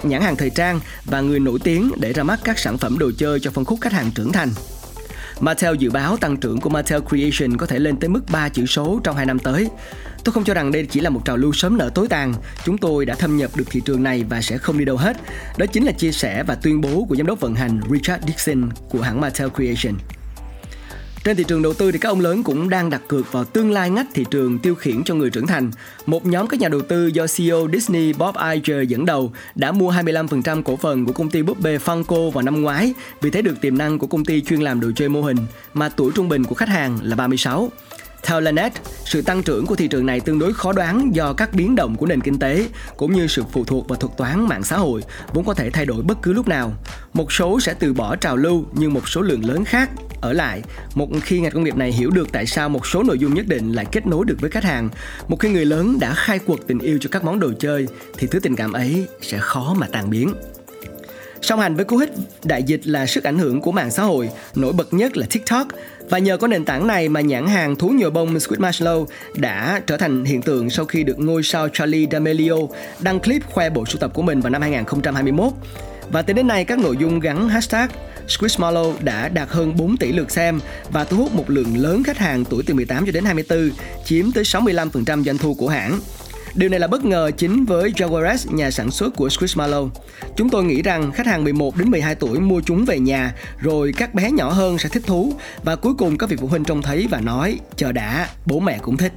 nhãn 0.06 0.22
hàng 0.22 0.36
thời 0.36 0.50
trang 0.50 0.80
và 1.06 1.22
người 1.22 1.40
nổi 1.40 1.60
tiếng 1.64 1.92
để 1.98 2.14
ra 2.14 2.24
mắt 2.24 2.40
các 2.44 2.60
sản 2.60 2.78
phẩm 2.78 2.98
đồ 3.00 3.12
chơi 3.18 3.40
cho 3.40 3.52
phân 3.52 3.66
khúc 3.66 3.82
khách 3.82 3.94
hàng 3.94 4.12
trưởng 4.16 4.32
thành. 4.32 4.50
Mattel 5.40 5.76
dự 5.78 5.90
báo 5.90 6.18
tăng 6.18 6.38
trưởng 6.38 6.62
của 6.62 6.70
Mattel 6.70 7.02
Creation 7.10 7.58
có 7.58 7.66
thể 7.66 7.80
lên 7.80 7.98
tới 7.98 8.10
mức 8.10 8.22
3 8.32 8.50
chữ 8.50 8.66
số 8.66 9.02
trong 9.04 9.16
2 9.16 9.26
năm 9.26 9.40
tới. 9.40 9.70
Tôi 10.24 10.34
không 10.34 10.44
cho 10.44 10.54
rằng 10.54 10.72
đây 10.72 10.86
chỉ 10.86 11.00
là 11.00 11.10
một 11.10 11.22
trào 11.26 11.38
lưu 11.38 11.54
sớm 11.54 11.78
nở 11.78 11.90
tối 11.96 12.08
tàn. 12.08 12.34
Chúng 12.66 12.78
tôi 12.78 13.06
đã 13.06 13.16
thâm 13.16 13.38
nhập 13.38 13.52
được 13.56 13.66
thị 13.70 13.82
trường 13.86 14.04
này 14.04 14.24
và 14.30 14.42
sẽ 14.42 14.58
không 14.58 14.78
đi 14.78 14.86
đâu 14.86 14.98
hết. 14.98 15.18
Đó 15.58 15.66
chính 15.66 15.86
là 15.86 15.92
chia 15.92 16.12
sẻ 16.12 16.44
và 16.44 16.56
tuyên 16.56 16.82
bố 16.82 17.06
của 17.10 17.16
giám 17.16 17.28
đốc 17.28 17.40
vận 17.40 17.56
hành 17.56 17.82
Richard 17.92 18.26
Dixon 18.28 18.70
của 18.90 19.02
hãng 19.02 19.22
Mattel 19.22 19.50
Creation. 19.50 19.96
Trên 21.24 21.38
thị 21.38 21.44
trường 21.48 21.62
đầu 21.62 21.74
tư 21.74 21.92
thì 21.92 22.00
các 22.00 22.10
ông 22.10 22.20
lớn 22.20 22.44
cũng 22.44 22.70
đang 22.70 22.90
đặt 22.90 23.02
cược 23.08 23.32
vào 23.32 23.44
tương 23.44 23.72
lai 23.72 23.90
ngách 23.90 24.08
thị 24.14 24.26
trường 24.32 24.60
tiêu 24.60 24.76
khiển 24.76 25.04
cho 25.04 25.16
người 25.16 25.30
trưởng 25.30 25.48
thành. 25.48 25.72
Một 26.06 26.26
nhóm 26.26 26.48
các 26.48 26.60
nhà 26.60 26.70
đầu 26.70 26.82
tư 26.82 27.08
do 27.08 27.26
CEO 27.38 27.68
Disney 27.74 28.14
Bob 28.14 28.36
Iger 28.54 28.90
dẫn 28.90 29.06
đầu 29.06 29.32
đã 29.56 29.72
mua 29.72 29.92
25% 29.92 30.64
cổ 30.64 30.76
phần 30.76 31.06
của 31.06 31.14
công 31.14 31.30
ty 31.30 31.42
búp 31.42 31.60
bê 31.60 31.78
Funko 31.78 32.30
vào 32.30 32.44
năm 32.44 32.62
ngoái 32.62 32.94
vì 33.22 33.30
thấy 33.30 33.42
được 33.42 33.62
tiềm 33.62 33.78
năng 33.78 34.00
của 34.00 34.08
công 34.08 34.26
ty 34.26 34.42
chuyên 34.42 34.62
làm 34.62 34.80
đồ 34.80 34.92
chơi 34.96 35.10
mô 35.10 35.22
hình 35.22 35.38
mà 35.74 35.90
tuổi 35.90 36.12
trung 36.16 36.30
bình 36.30 36.44
của 36.44 36.56
khách 36.56 36.70
hàng 36.70 37.00
là 37.02 37.16
36. 37.16 37.70
Theo 38.24 38.42
Lanet, 38.42 38.74
sự 39.06 39.22
tăng 39.22 39.44
trưởng 39.44 39.66
của 39.66 39.76
thị 39.76 39.88
trường 39.88 40.06
này 40.06 40.20
tương 40.20 40.40
đối 40.40 40.54
khó 40.54 40.74
đoán 40.74 41.16
do 41.16 41.34
các 41.34 41.54
biến 41.54 41.76
động 41.76 41.96
của 41.96 42.06
nền 42.06 42.22
kinh 42.22 42.40
tế 42.40 42.68
cũng 42.98 43.14
như 43.14 43.28
sự 43.28 43.44
phụ 43.52 43.64
thuộc 43.66 43.88
vào 43.88 44.00
thuật 44.00 44.18
toán 44.18 44.48
mạng 44.48 44.64
xã 44.64 44.78
hội 44.78 45.04
vốn 45.34 45.46
có 45.46 45.54
thể 45.54 45.70
thay 45.70 45.86
đổi 45.86 46.04
bất 46.04 46.22
cứ 46.22 46.34
lúc 46.34 46.48
nào. 46.48 46.74
Một 47.14 47.32
số 47.32 47.60
sẽ 47.60 47.74
từ 47.74 47.94
bỏ 47.94 48.16
trào 48.16 48.38
lưu 48.38 48.66
nhưng 48.74 48.94
một 48.94 49.10
số 49.10 49.22
lượng 49.22 49.46
lớn 49.46 49.66
khác 49.66 49.90
ở 50.22 50.34
lại 50.34 50.62
một 50.96 51.08
khi 51.24 51.40
ngành 51.40 51.52
công 51.52 51.64
nghiệp 51.64 51.76
này 51.76 51.92
hiểu 51.92 52.10
được 52.10 52.32
tại 52.32 52.46
sao 52.46 52.70
một 52.70 52.88
số 52.88 53.04
nội 53.04 53.20
dung 53.20 53.34
nhất 53.34 53.48
định 53.48 53.72
lại 53.72 53.86
kết 53.92 54.08
nối 54.08 54.26
được 54.26 54.38
với 54.42 54.50
khách 54.50 54.64
hàng 54.64 54.90
một 55.28 55.40
khi 55.40 55.50
người 55.50 55.66
lớn 55.66 55.98
đã 56.00 56.14
khai 56.14 56.40
quật 56.40 56.60
tình 56.68 56.80
yêu 56.80 56.98
cho 57.02 57.10
các 57.12 57.24
món 57.24 57.40
đồ 57.40 57.52
chơi 57.60 57.88
thì 58.18 58.28
thứ 58.28 58.40
tình 58.40 58.56
cảm 58.56 58.74
ấy 58.74 59.08
sẽ 59.22 59.38
khó 59.42 59.76
mà 59.78 59.88
tàn 59.92 60.10
biến 60.10 60.34
Song 61.42 61.60
hành 61.60 61.76
với 61.76 61.86
cú 61.86 61.98
hích 61.98 62.10
đại 62.44 62.64
dịch 62.64 62.88
là 62.88 63.06
sức 63.06 63.24
ảnh 63.24 63.40
hưởng 63.40 63.62
của 63.62 63.72
mạng 63.72 63.92
xã 63.92 64.04
hội, 64.04 64.30
nổi 64.56 64.74
bật 64.74 64.94
nhất 64.94 65.18
là 65.18 65.28
TikTok. 65.30 65.68
Và 66.10 66.18
nhờ 66.18 66.38
có 66.38 66.48
nền 66.48 66.66
tảng 66.66 66.88
này 66.88 67.10
mà 67.10 67.22
nhãn 67.22 67.48
hàng 67.48 67.76
thú 67.76 67.90
nhồi 67.90 68.12
bông 68.12 68.40
Squid 68.40 68.60
Marshmallow 68.60 69.06
đã 69.36 69.82
trở 69.88 69.98
thành 69.98 70.26
hiện 70.26 70.42
tượng 70.42 70.70
sau 70.70 70.86
khi 70.86 71.04
được 71.04 71.20
ngôi 71.20 71.44
sao 71.44 71.70
Charlie 71.70 72.08
D'Amelio 72.08 72.68
đăng 73.00 73.20
clip 73.20 73.46
khoe 73.46 73.70
bộ 73.70 73.86
sưu 73.86 74.00
tập 74.00 74.12
của 74.14 74.22
mình 74.22 74.42
vào 74.42 74.50
năm 74.50 74.62
2021. 74.62 75.52
Và 76.12 76.22
tới 76.22 76.34
đến 76.34 76.48
nay 76.48 76.66
các 76.66 76.80
nội 76.80 76.98
dung 76.98 77.20
gắn 77.20 77.50
hashtag 77.50 77.90
Squishmallow 78.32 78.94
đã 79.04 79.30
đạt 79.30 79.50
hơn 79.50 79.78
4 79.78 79.98
tỷ 79.98 80.12
lượt 80.12 80.32
xem 80.32 80.60
và 80.92 81.04
thu 81.04 81.18
hút 81.18 81.36
một 81.36 81.50
lượng 81.50 81.78
lớn 81.78 82.04
khách 82.04 82.18
hàng 82.18 82.46
tuổi 82.46 82.64
từ 82.66 82.74
18 82.74 83.06
cho 83.06 83.12
đến 83.12 83.26
24, 83.26 83.72
chiếm 84.06 84.32
tới 84.32 84.44
65% 84.44 85.24
doanh 85.24 85.38
thu 85.38 85.54
của 85.54 85.68
hãng. 85.68 86.00
Điều 86.56 86.70
này 86.70 86.80
là 86.80 86.88
bất 86.88 87.06
ngờ 87.06 87.32
chính 87.38 87.66
với 87.66 87.92
Jaguares, 87.92 88.56
nhà 88.56 88.72
sản 88.72 88.92
xuất 88.92 89.16
của 89.16 89.28
Squishmallow. 89.28 89.90
Chúng 90.36 90.50
tôi 90.50 90.64
nghĩ 90.64 90.82
rằng 90.82 91.12
khách 91.12 91.28
hàng 91.28 91.44
11 91.44 91.78
đến 91.78 91.92
12 91.92 92.16
tuổi 92.16 92.40
mua 92.40 92.62
chúng 92.66 92.86
về 92.86 93.00
nhà, 93.00 93.36
rồi 93.58 93.94
các 93.98 94.14
bé 94.14 94.32
nhỏ 94.32 94.50
hơn 94.50 94.78
sẽ 94.78 94.90
thích 94.90 95.04
thú 95.06 95.34
và 95.64 95.76
cuối 95.76 95.94
cùng 95.98 96.18
các 96.18 96.30
vị 96.30 96.38
phụ 96.40 96.48
huynh 96.48 96.64
trông 96.64 96.82
thấy 96.82 97.08
và 97.12 97.22
nói 97.22 97.60
chờ 97.76 97.92
đã, 97.92 98.30
bố 98.46 98.60
mẹ 98.60 98.80
cũng 98.82 98.98
thích. 98.98 99.14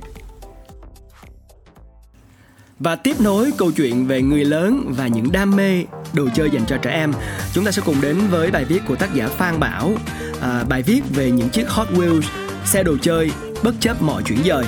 Và 2.78 2.96
tiếp 2.96 3.20
nối 3.20 3.52
câu 3.58 3.72
chuyện 3.72 4.06
về 4.06 4.22
người 4.22 4.44
lớn 4.44 4.92
và 4.96 5.06
những 5.06 5.32
đam 5.32 5.56
mê 5.56 5.84
đồ 6.14 6.28
chơi 6.34 6.50
dành 6.50 6.64
cho 6.66 6.76
trẻ 6.76 6.90
em, 6.90 7.12
chúng 7.52 7.64
ta 7.64 7.70
sẽ 7.70 7.82
cùng 7.86 8.00
đến 8.00 8.16
với 8.30 8.50
bài 8.50 8.64
viết 8.64 8.80
của 8.88 8.96
tác 8.96 9.14
giả 9.14 9.28
Phan 9.28 9.60
Bảo, 9.60 9.92
à, 10.40 10.64
bài 10.68 10.82
viết 10.82 11.00
về 11.14 11.30
những 11.30 11.48
chiếc 11.48 11.68
Hot 11.68 11.88
Wheels, 11.88 12.22
xe 12.64 12.82
đồ 12.82 12.96
chơi 13.02 13.30
bất 13.62 13.74
chấp 13.80 14.02
mọi 14.02 14.22
chuyển 14.22 14.38
dời. 14.44 14.64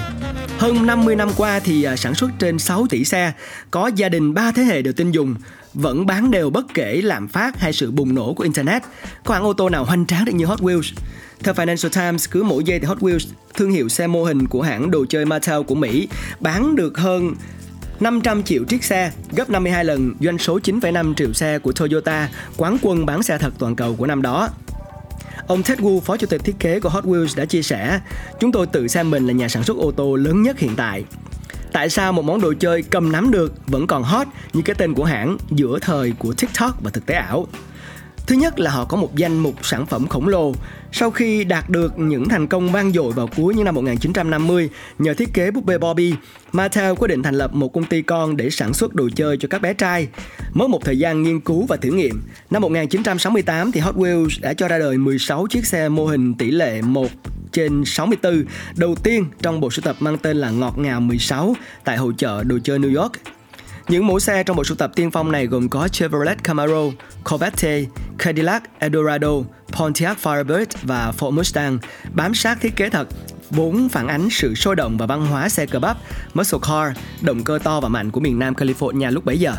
Hơn 0.59 0.87
50 0.87 1.17
năm 1.17 1.29
qua 1.37 1.61
thì 1.61 1.83
à, 1.83 1.97
sản 1.97 2.15
xuất 2.15 2.31
trên 2.39 2.59
6 2.59 2.87
tỷ 2.91 3.05
xe, 3.05 3.33
có 3.71 3.91
gia 3.97 4.09
đình 4.09 4.35
ba 4.35 4.53
thế 4.53 4.63
hệ 4.63 4.83
đều 4.83 4.93
tin 4.93 5.11
dùng, 5.11 5.35
vẫn 5.75 6.07
bán 6.07 6.31
đều 6.31 6.51
bất 6.51 6.67
kể 6.75 7.01
lạm 7.03 7.29
phát 7.29 7.61
hay 7.61 7.73
sự 7.73 7.91
bùng 7.91 8.15
nổ 8.15 8.35
của 8.35 8.45
Internet. 8.45 8.83
Có 9.25 9.35
hãng 9.35 9.45
ô 9.45 9.53
tô 9.53 9.69
nào 9.69 9.85
hoành 9.85 10.07
tráng 10.07 10.25
được 10.25 10.33
như 10.33 10.47
Hot 10.47 10.61
Wheels? 10.61 10.93
Theo 11.45 11.55
Financial 11.55 11.89
Times, 11.89 12.31
cứ 12.31 12.43
mỗi 12.43 12.65
giây 12.65 12.79
thì 12.79 12.87
Hot 12.87 12.99
Wheels, 12.99 13.27
thương 13.55 13.71
hiệu 13.71 13.89
xe 13.89 14.07
mô 14.07 14.25
hình 14.25 14.47
của 14.47 14.63
hãng 14.63 14.91
đồ 14.91 15.05
chơi 15.09 15.25
Mattel 15.25 15.63
của 15.63 15.75
Mỹ, 15.75 16.09
bán 16.41 16.77
được 16.77 16.99
hơn 16.99 17.35
500 18.01 18.43
triệu 18.43 18.65
chiếc 18.65 18.85
xe, 18.85 19.13
gấp 19.33 19.51
52 19.51 19.85
lần 19.85 20.15
doanh 20.21 20.39
số 20.39 20.59
9,5 20.59 21.15
triệu 21.15 21.33
xe 21.33 21.59
của 21.59 21.73
Toyota, 21.73 22.29
quán 22.57 22.77
quân 22.83 23.07
bán 23.07 23.23
xe 23.23 23.39
thật 23.39 23.55
toàn 23.59 23.77
cầu 23.77 23.97
của 23.97 24.07
năm 24.07 24.23
đó. 24.23 24.49
Ông 25.47 25.63
Ted 25.63 25.79
Wu, 25.79 26.01
phó 26.01 26.17
chủ 26.17 26.27
tịch 26.27 26.45
thiết 26.45 26.57
kế 26.59 26.81
của 26.81 26.89
Hot 26.89 27.05
Wheels 27.05 27.37
đã 27.37 27.45
chia 27.45 27.63
sẻ, 27.63 28.01
chúng 28.41 28.53
tôi 28.53 28.67
tự 28.67 28.89
xem 28.89 29.11
mình 29.11 29.27
là 29.27 29.33
nhà 29.33 29.49
sản 29.49 29.63
xuất 29.63 29.77
ô 29.77 29.91
tô 29.91 30.17
lớn 30.17 30.43
nhất 30.43 30.59
hiện 30.59 30.77
tại. 30.77 31.05
Tại 31.73 31.91
sao 31.91 32.13
một 32.13 32.25
món 32.25 32.41
đồ 32.41 32.55
chơi 32.61 32.83
cầm 32.83 33.13
nắm 33.13 33.31
được 33.31 33.55
vẫn 33.67 33.87
còn 33.87 34.03
hot 34.03 34.27
như 34.53 34.63
cái 34.65 34.77
tên 34.79 34.95
của 34.95 35.05
hãng 35.05 35.37
giữa 35.51 35.79
thời 35.81 36.13
của 36.19 36.33
TikTok 36.33 36.83
và 36.83 36.91
thực 36.91 37.07
tế 37.07 37.15
ảo? 37.15 37.47
Thứ 38.27 38.35
nhất 38.35 38.61
là 38.61 38.71
họ 38.71 38.85
có 38.85 38.97
một 38.97 39.17
danh 39.17 39.39
mục 39.39 39.55
sản 39.63 39.87
phẩm 39.87 40.09
khổng 40.09 40.29
lồ. 40.29 40.53
Sau 40.93 41.11
khi 41.11 41.45
đạt 41.45 41.71
được 41.71 41.99
những 41.99 42.29
thành 42.29 42.47
công 42.47 42.73
vang 42.73 42.93
dội 42.93 43.13
vào 43.13 43.29
cuối 43.37 43.55
những 43.55 43.65
năm 43.65 43.75
1950 43.75 44.71
nhờ 44.99 45.15
thiết 45.15 45.33
kế 45.35 45.51
búp 45.51 45.65
bê 45.65 45.79
Barbie, 45.79 46.15
Mattel 46.53 46.95
quyết 46.95 47.09
định 47.09 47.23
thành 47.23 47.35
lập 47.35 47.55
một 47.55 47.73
công 47.73 47.85
ty 47.85 48.03
con 48.03 48.37
để 48.37 48.51
sản 48.51 48.75
xuất 48.75 48.95
đồ 48.95 49.09
chơi 49.17 49.37
cho 49.37 49.49
các 49.51 49.63
bé 49.63 49.75
trai. 49.75 50.09
Mất 50.53 50.71
một 50.71 50.85
thời 50.85 50.99
gian 50.99 51.23
nghiên 51.23 51.41
cứu 51.41 51.67
và 51.67 51.77
thử 51.77 51.91
nghiệm, 51.91 52.23
năm 52.51 52.63
1968 52.63 53.73
thì 53.73 53.81
Hot 53.81 53.95
Wheels 53.95 54.41
đã 54.41 54.55
cho 54.55 54.69
ra 54.69 54.79
đời 54.79 54.99
16 54.99 55.47
chiếc 55.47 55.67
xe 55.67 55.89
mô 55.89 56.07
hình 56.07 56.35
tỷ 56.35 56.51
lệ 56.51 56.83
1 56.83 57.09
trên 57.53 57.85
64 57.85 58.45
đầu 58.77 58.95
tiên 58.95 59.25
trong 59.43 59.61
bộ 59.61 59.71
sưu 59.71 59.83
tập 59.83 59.97
mang 60.01 60.19
tên 60.19 60.37
là 60.37 60.51
Ngọt 60.51 60.79
Ngào 60.79 61.01
16 61.01 61.57
tại 61.85 61.97
hội 61.97 62.13
chợ 62.19 62.45
đồ 62.45 62.59
chơi 62.65 62.79
New 62.79 63.03
York. 63.03 63.13
Những 63.89 64.07
mẫu 64.07 64.21
xe 64.21 64.43
trong 64.43 64.57
bộ 64.57 64.65
sưu 64.65 64.77
tập 64.77 64.93
tiên 64.95 65.11
phong 65.11 65.33
này 65.33 65.47
gồm 65.47 65.69
có 65.69 65.89
Chevrolet 65.89 66.45
Camaro, 66.45 66.83
Corvette, 67.25 67.85
Cadillac 68.27 68.63
Eldorado, 68.79 69.31
Pontiac 69.73 70.19
Firebird 70.23 70.67
và 70.83 71.13
Ford 71.19 71.31
Mustang, 71.31 71.79
bám 72.15 72.35
sát 72.35 72.59
thiết 72.61 72.77
kế 72.77 72.91
thật 72.91 73.09
vốn 73.51 73.89
phản 73.89 74.09
ánh 74.09 74.29
sự 74.31 74.55
sôi 74.55 74.77
động 74.77 74.97
và 74.97 75.07
văn 75.07 75.27
hóa 75.27 75.49
xe 75.49 75.67
cơ 75.67 75.79
bắp, 75.79 75.97
muscle 76.35 76.59
car, 76.63 76.97
động 77.21 77.45
cơ 77.45 77.59
to 77.65 77.81
và 77.81 77.89
mạnh 77.89 78.11
của 78.11 78.21
miền 78.21 78.39
Nam 78.39 78.55
California 78.55 79.11
lúc 79.11 79.25
bấy 79.25 79.39
giờ. 79.39 79.55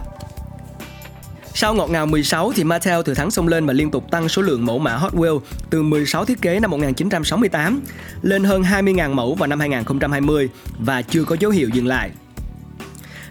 Sau 1.54 1.74
ngọt 1.74 1.90
ngào 1.90 2.06
16 2.06 2.52
thì 2.56 2.64
Mattel 2.64 3.02
từ 3.06 3.14
tháng 3.14 3.32
xông 3.32 3.48
lên 3.48 3.66
và 3.66 3.74
liên 3.74 3.92
tục 3.92 4.12
tăng 4.12 4.30
số 4.30 4.42
lượng 4.42 4.66
mẫu 4.66 4.80
mã 4.80 4.96
Hot 4.96 5.14
Wheels 5.14 5.40
từ 5.70 5.84
16 5.84 6.26
thiết 6.26 6.42
kế 6.42 6.60
năm 6.60 6.72
1968 6.72 7.82
lên 8.22 8.44
hơn 8.44 8.62
20.000 8.62 9.14
mẫu 9.14 9.36
vào 9.36 9.48
năm 9.48 9.60
2020 9.60 10.50
và 10.80 11.02
chưa 11.02 11.24
có 11.24 11.36
dấu 11.40 11.52
hiệu 11.52 11.70
dừng 11.74 11.88
lại. 11.88 12.12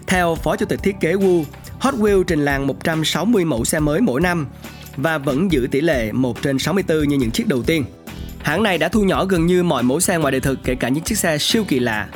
Theo 0.07 0.35
Phó 0.35 0.55
Chủ 0.55 0.65
tịch 0.65 0.79
Thiết 0.83 0.95
kế 0.99 1.13
Wu, 1.13 1.43
Hot 1.79 1.93
Wheels 1.93 2.23
trình 2.23 2.45
làng 2.45 2.67
160 2.67 3.45
mẫu 3.45 3.65
xe 3.65 3.79
mới 3.79 4.01
mỗi 4.01 4.21
năm 4.21 4.47
và 4.97 5.17
vẫn 5.17 5.51
giữ 5.51 5.67
tỷ 5.71 5.81
lệ 5.81 6.11
1 6.11 6.41
trên 6.41 6.59
64 6.59 7.07
như 7.07 7.17
những 7.17 7.31
chiếc 7.31 7.47
đầu 7.47 7.63
tiên. 7.63 7.85
Hãng 8.39 8.63
này 8.63 8.77
đã 8.77 8.89
thu 8.89 9.03
nhỏ 9.03 9.25
gần 9.25 9.45
như 9.45 9.63
mọi 9.63 9.83
mẫu 9.83 9.99
xe 9.99 10.17
ngoài 10.17 10.31
đời 10.31 10.41
thực 10.41 10.59
kể 10.63 10.75
cả 10.75 10.89
những 10.89 11.03
chiếc 11.03 11.17
xe 11.17 11.37
siêu 11.37 11.63
kỳ 11.67 11.79
lạ, 11.79 12.07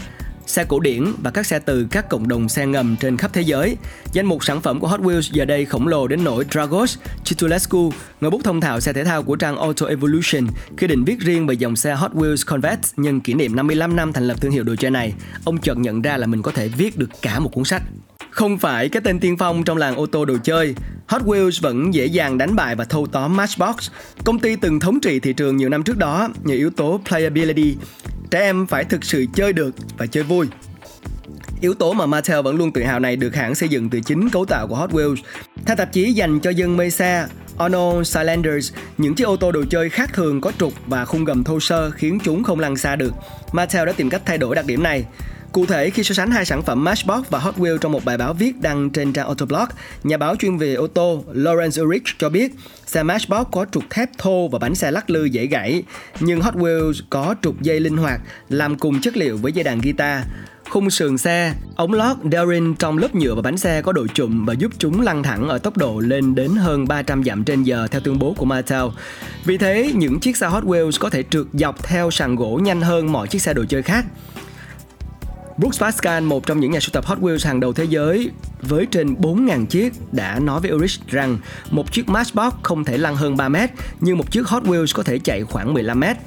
xe 0.46 0.64
cổ 0.64 0.80
điển 0.80 1.06
và 1.24 1.32
các 1.32 1.46
xe 1.46 1.60
từ 1.60 1.88
các 1.92 2.10
cộng 2.10 2.28
đồng 2.28 2.50
xe 2.50 2.66
ngầm 2.66 2.96
trên 3.00 3.18
khắp 3.18 3.34
thế 3.34 3.42
giới. 3.42 3.78
Danh 4.14 4.26
mục 4.26 4.44
sản 4.44 4.62
phẩm 4.62 4.80
của 4.80 4.88
Hot 4.88 5.00
Wheels 5.00 5.30
giờ 5.34 5.46
đây 5.46 5.66
khổng 5.66 5.88
lồ 5.88 6.08
đến 6.08 6.24
nỗi 6.24 6.46
Dragos 6.52 6.98
Chitulescu, 7.24 7.94
người 8.22 8.32
bút 8.32 8.42
thông 8.44 8.62
thạo 8.62 8.80
xe 8.80 8.94
thể 8.94 9.04
thao 9.04 9.24
của 9.24 9.36
trang 9.36 9.58
Auto 9.58 9.86
Evolution, 9.86 10.48
khi 10.78 10.88
định 10.88 11.04
viết 11.04 11.20
riêng 11.20 11.48
về 11.48 11.54
dòng 11.54 11.76
xe 11.76 11.94
Hot 11.94 12.12
Wheels 12.12 12.54
Corvette 12.54 12.90
nhân 12.98 13.22
kỷ 13.22 13.34
niệm 13.34 13.56
55 13.56 13.96
năm 13.96 14.14
thành 14.14 14.28
lập 14.28 14.42
thương 14.42 14.52
hiệu 14.52 14.64
đồ 14.64 14.76
chơi 14.76 14.92
này, 14.92 15.14
ông 15.46 15.58
chợt 15.58 15.78
nhận 15.78 16.02
ra 16.02 16.18
là 16.18 16.28
mình 16.28 16.42
có 16.42 16.52
thể 16.52 16.68
viết 16.68 16.98
được 16.98 17.10
cả 17.22 17.40
một 17.40 17.50
cuốn 17.54 17.64
sách. 17.64 17.84
Không 18.32 18.58
phải 18.58 18.90
cái 18.90 19.02
tên 19.02 19.20
tiên 19.20 19.38
phong 19.38 19.64
trong 19.64 19.78
làng 19.78 19.96
ô 19.96 20.06
tô 20.06 20.26
đồ 20.26 20.38
chơi, 20.44 20.76
Hot 21.08 21.22
Wheels 21.22 21.60
vẫn 21.62 21.94
dễ 21.94 22.06
dàng 22.06 22.38
đánh 22.38 22.56
bại 22.56 22.76
và 22.76 22.86
thâu 22.86 23.08
tóm 23.12 23.38
Matchbox. 23.38 23.90
Công 24.26 24.40
ty 24.40 24.56
từng 24.56 24.80
thống 24.80 25.00
trị 25.00 25.20
thị 25.20 25.34
trường 25.34 25.58
nhiều 25.58 25.70
năm 25.70 25.84
trước 25.84 25.98
đó 25.98 26.28
nhờ 26.44 26.56
yếu 26.56 26.70
tố 26.70 27.02
playability. 27.08 27.76
Trẻ 28.32 28.40
em 28.40 28.68
phải 28.68 28.84
thực 28.84 29.04
sự 29.04 29.26
chơi 29.34 29.54
được 29.54 29.76
và 29.98 30.06
chơi 30.06 30.24
vui. 30.24 30.48
Yếu 31.62 31.74
tố 31.74 31.94
mà 31.94 32.06
Mattel 32.06 32.42
vẫn 32.42 32.56
luôn 32.56 32.72
tự 32.72 32.84
hào 32.84 33.00
này 33.00 33.16
được 33.16 33.36
hãng 33.36 33.56
xây 33.56 33.70
dựng 33.70 33.90
từ 33.90 34.00
chính 34.00 34.30
cấu 34.30 34.46
tạo 34.46 34.68
của 34.68 34.76
Hot 34.76 34.92
Wheels. 34.92 35.16
Theo 35.66 35.76
tạp 35.76 35.94
chí 35.94 36.12
dành 36.14 36.40
cho 36.40 36.50
dân 36.50 36.78
mê 36.78 36.90
xe 36.90 37.28
Ono 37.58 37.94
Cylinders, 38.14 38.74
những 38.98 39.16
chiếc 39.16 39.24
ô 39.24 39.36
tô 39.36 39.52
đồ 39.52 39.64
chơi 39.70 39.90
khác 39.90 40.14
thường 40.14 40.42
có 40.42 40.52
trục 40.60 40.74
và 40.88 41.06
khung 41.06 41.26
gầm 41.26 41.44
thô 41.44 41.60
sơ 41.60 41.92
khiến 41.92 42.20
chúng 42.24 42.44
không 42.44 42.60
lăn 42.60 42.76
xa 42.78 42.96
được. 42.96 43.14
Mattel 43.52 43.86
đã 43.86 43.94
tìm 43.94 44.10
cách 44.10 44.22
thay 44.26 44.38
đổi 44.38 44.56
đặc 44.56 44.66
điểm 44.66 44.84
này. 44.84 45.06
Cụ 45.52 45.66
thể, 45.66 45.90
khi 45.90 46.04
so 46.04 46.14
sánh 46.14 46.32
hai 46.32 46.46
sản 46.46 46.64
phẩm 46.64 46.84
Matchbox 46.84 47.30
và 47.30 47.40
Hot 47.40 47.56
Wheels 47.58 47.78
trong 47.78 47.92
một 47.92 48.06
bài 48.06 48.18
báo 48.18 48.34
viết 48.34 48.62
đăng 48.62 48.90
trên 48.90 49.14
trang 49.14 49.26
Autoblog, 49.26 49.68
nhà 50.04 50.18
báo 50.18 50.36
chuyên 50.36 50.58
về 50.58 50.74
ô 50.74 50.88
tô 50.88 51.24
Lawrence 51.34 51.84
Ulrich 51.84 52.04
cho 52.18 52.30
biết 52.30 52.52
xe 52.86 53.04
Matchbox 53.04 53.48
có 53.52 53.66
trục 53.72 53.84
thép 53.90 54.10
thô 54.18 54.48
và 54.48 54.60
bánh 54.60 54.76
xe 54.76 54.92
lắc 54.92 55.10
lư 55.10 55.26
dễ 55.26 55.46
gãy, 55.46 55.84
nhưng 56.20 56.42
Hot 56.42 56.54
Wheels 56.54 56.94
có 57.10 57.36
trục 57.42 57.62
dây 57.62 57.80
linh 57.80 57.98
hoạt 57.98 58.22
làm 58.50 58.78
cùng 58.78 59.02
chất 59.02 59.18
liệu 59.18 59.38
với 59.38 59.52
dây 59.52 59.64
đàn 59.64 59.82
guitar. 59.82 60.24
Khung 60.70 60.90
sườn 60.90 61.18
xe, 61.18 61.54
ống 61.76 61.94
lót 61.94 62.18
Darin 62.32 62.76
trong 62.76 62.98
lớp 62.98 63.16
nhựa 63.16 63.36
và 63.36 63.42
bánh 63.42 63.58
xe 63.58 63.82
có 63.82 63.92
độ 63.92 64.08
trụm 64.08 64.46
và 64.46 64.54
giúp 64.54 64.72
chúng 64.78 65.02
lăn 65.02 65.24
thẳng 65.24 65.50
ở 65.50 65.58
tốc 65.58 65.78
độ 65.78 66.00
lên 66.00 66.36
đến 66.36 66.52
hơn 66.52 66.88
300 66.88 67.24
dặm 67.24 67.44
trên 67.44 67.64
giờ 67.64 67.88
theo 67.92 68.02
tuyên 68.02 68.20
bố 68.20 68.34
của 68.38 68.46
Mattel. 68.46 68.86
Vì 69.46 69.58
thế, 69.58 69.92
những 69.96 70.20
chiếc 70.20 70.38
xe 70.38 70.48
Hot 70.48 70.64
Wheels 70.64 70.98
có 71.00 71.10
thể 71.10 71.24
trượt 71.30 71.46
dọc 71.54 71.84
theo 71.84 72.12
sàn 72.12 72.36
gỗ 72.36 72.60
nhanh 72.64 72.82
hơn 72.82 73.12
mọi 73.12 73.28
chiếc 73.28 73.42
xe 73.42 73.54
đồ 73.54 73.66
chơi 73.70 73.82
khác. 73.82 74.06
Brooks 75.62 75.80
Pascal, 75.82 76.24
một 76.24 76.46
trong 76.46 76.60
những 76.60 76.72
nhà 76.72 76.80
sưu 76.80 76.90
tập 76.94 77.06
Hot 77.06 77.20
Wheels 77.20 77.48
hàng 77.48 77.60
đầu 77.60 77.74
thế 77.74 77.84
giới 77.84 78.32
với 78.62 78.86
trên 78.86 79.14
4.000 79.14 79.66
chiếc 79.66 79.94
đã 80.12 80.40
nói 80.40 80.60
với 80.60 80.72
Ulrich 80.72 81.08
rằng 81.08 81.38
một 81.72 81.92
chiếc 81.92 82.10
Matchbox 82.10 82.54
không 82.64 82.84
thể 82.84 82.98
lăn 82.98 83.16
hơn 83.16 83.38
3 83.38 83.50
mét, 83.50 83.70
nhưng 84.00 84.18
một 84.18 84.32
chiếc 84.32 84.48
Hot 84.48 84.64
Wheels 84.64 84.92
có 84.94 85.04
thể 85.04 85.20
chạy 85.20 85.44
khoảng 85.44 85.74
15 85.74 86.00
mét. 86.00 86.18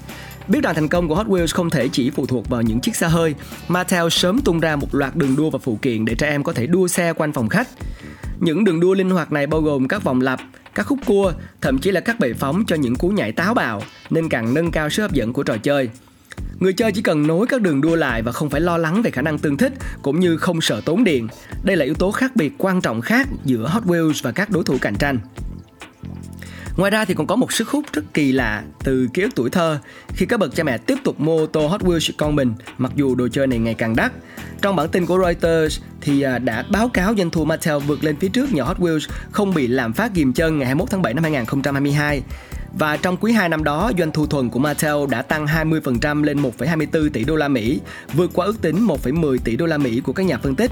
Biết 0.48 0.62
rằng 0.62 0.74
thành 0.74 0.88
công 0.88 1.08
của 1.08 1.14
Hot 1.14 1.26
Wheels 1.26 1.54
không 1.54 1.70
thể 1.70 1.88
chỉ 1.88 2.10
phụ 2.10 2.26
thuộc 2.26 2.48
vào 2.48 2.62
những 2.62 2.80
chiếc 2.80 2.96
xe 2.96 3.08
hơi, 3.08 3.34
Mattel 3.68 4.08
sớm 4.10 4.40
tung 4.40 4.60
ra 4.60 4.76
một 4.76 4.94
loạt 4.94 5.16
đường 5.16 5.36
đua 5.36 5.50
và 5.50 5.58
phụ 5.58 5.78
kiện 5.82 6.04
để 6.04 6.14
trẻ 6.14 6.28
em 6.28 6.42
có 6.42 6.52
thể 6.52 6.66
đua 6.66 6.88
xe 6.88 7.12
quanh 7.12 7.32
phòng 7.32 7.48
khách. 7.48 7.68
Những 8.40 8.64
đường 8.64 8.80
đua 8.80 8.94
linh 8.94 9.10
hoạt 9.10 9.32
này 9.32 9.46
bao 9.46 9.60
gồm 9.60 9.88
các 9.88 10.04
vòng 10.04 10.20
lặp, 10.20 10.40
các 10.74 10.86
khúc 10.86 10.98
cua, 11.06 11.32
thậm 11.60 11.78
chí 11.78 11.90
là 11.90 12.00
các 12.00 12.20
bệ 12.20 12.32
phóng 12.32 12.64
cho 12.66 12.76
những 12.76 12.94
cú 12.94 13.08
nhảy 13.08 13.32
táo 13.32 13.54
bạo, 13.54 13.82
nên 14.10 14.28
càng 14.28 14.54
nâng 14.54 14.70
cao 14.70 14.90
sức 14.90 15.02
hấp 15.02 15.12
dẫn 15.12 15.32
của 15.32 15.42
trò 15.42 15.56
chơi. 15.56 15.88
Người 16.60 16.72
chơi 16.72 16.92
chỉ 16.92 17.02
cần 17.02 17.26
nối 17.26 17.46
các 17.46 17.62
đường 17.62 17.80
đua 17.80 17.96
lại 17.96 18.22
và 18.22 18.32
không 18.32 18.50
phải 18.50 18.60
lo 18.60 18.76
lắng 18.76 19.02
về 19.02 19.10
khả 19.10 19.22
năng 19.22 19.38
tương 19.38 19.56
thích, 19.56 19.72
cũng 20.02 20.20
như 20.20 20.36
không 20.36 20.60
sợ 20.60 20.80
tốn 20.84 21.04
điện. 21.04 21.28
Đây 21.62 21.76
là 21.76 21.84
yếu 21.84 21.94
tố 21.94 22.10
khác 22.10 22.36
biệt 22.36 22.52
quan 22.58 22.80
trọng 22.80 23.00
khác 23.00 23.28
giữa 23.44 23.66
Hot 23.66 23.84
Wheels 23.84 24.20
và 24.22 24.32
các 24.32 24.50
đối 24.50 24.64
thủ 24.64 24.78
cạnh 24.80 24.94
tranh. 24.94 25.18
Ngoài 26.76 26.90
ra 26.90 27.04
thì 27.04 27.14
còn 27.14 27.26
có 27.26 27.36
một 27.36 27.52
sức 27.52 27.68
hút 27.68 27.84
rất 27.92 28.02
kỳ 28.14 28.32
lạ 28.32 28.62
từ 28.84 29.08
ký 29.14 29.22
ức 29.22 29.30
tuổi 29.34 29.50
thơ 29.50 29.78
khi 30.08 30.26
các 30.26 30.40
bậc 30.40 30.54
cha 30.54 30.64
mẹ 30.64 30.78
tiếp 30.78 30.98
tục 31.04 31.20
mua 31.20 31.38
ô 31.38 31.46
tô 31.46 31.66
Hot 31.66 31.82
Wheels 31.82 32.12
con 32.18 32.36
mình, 32.36 32.54
mặc 32.78 32.92
dù 32.94 33.14
đồ 33.14 33.28
chơi 33.28 33.46
này 33.46 33.58
ngày 33.58 33.74
càng 33.74 33.96
đắt. 33.96 34.12
Trong 34.62 34.76
bản 34.76 34.88
tin 34.88 35.06
của 35.06 35.18
Reuters 35.24 35.80
thì 36.00 36.22
à, 36.22 36.38
đã 36.38 36.64
báo 36.70 36.88
cáo 36.88 37.14
doanh 37.18 37.30
thu 37.30 37.44
Mattel 37.44 37.78
vượt 37.86 38.04
lên 38.04 38.16
phía 38.16 38.28
trước 38.28 38.52
nhờ 38.52 38.62
Hot 38.62 38.78
Wheels 38.78 39.08
không 39.30 39.54
bị 39.54 39.66
lạm 39.66 39.92
phát 39.92 40.14
ghim 40.14 40.32
chân 40.32 40.58
ngày 40.58 40.66
21 40.66 40.90
tháng 40.90 41.02
7 41.02 41.14
năm 41.14 41.22
2022. 41.22 42.22
Và 42.78 42.96
trong 42.96 43.16
quý 43.16 43.32
2 43.32 43.48
năm 43.48 43.64
đó, 43.64 43.92
doanh 43.98 44.12
thu 44.12 44.26
thuần 44.26 44.50
của 44.50 44.58
Mattel 44.58 44.94
đã 45.08 45.22
tăng 45.22 45.46
20% 45.46 46.22
lên 46.22 46.42
1,24 46.42 47.10
tỷ 47.10 47.24
đô 47.24 47.36
la 47.36 47.48
Mỹ, 47.48 47.80
vượt 48.12 48.30
qua 48.34 48.46
ước 48.46 48.62
tính 48.62 48.86
1,10 48.86 49.38
tỷ 49.44 49.56
đô 49.56 49.66
la 49.66 49.78
Mỹ 49.78 50.00
của 50.00 50.12
các 50.12 50.22
nhà 50.22 50.38
phân 50.38 50.54
tích. 50.54 50.70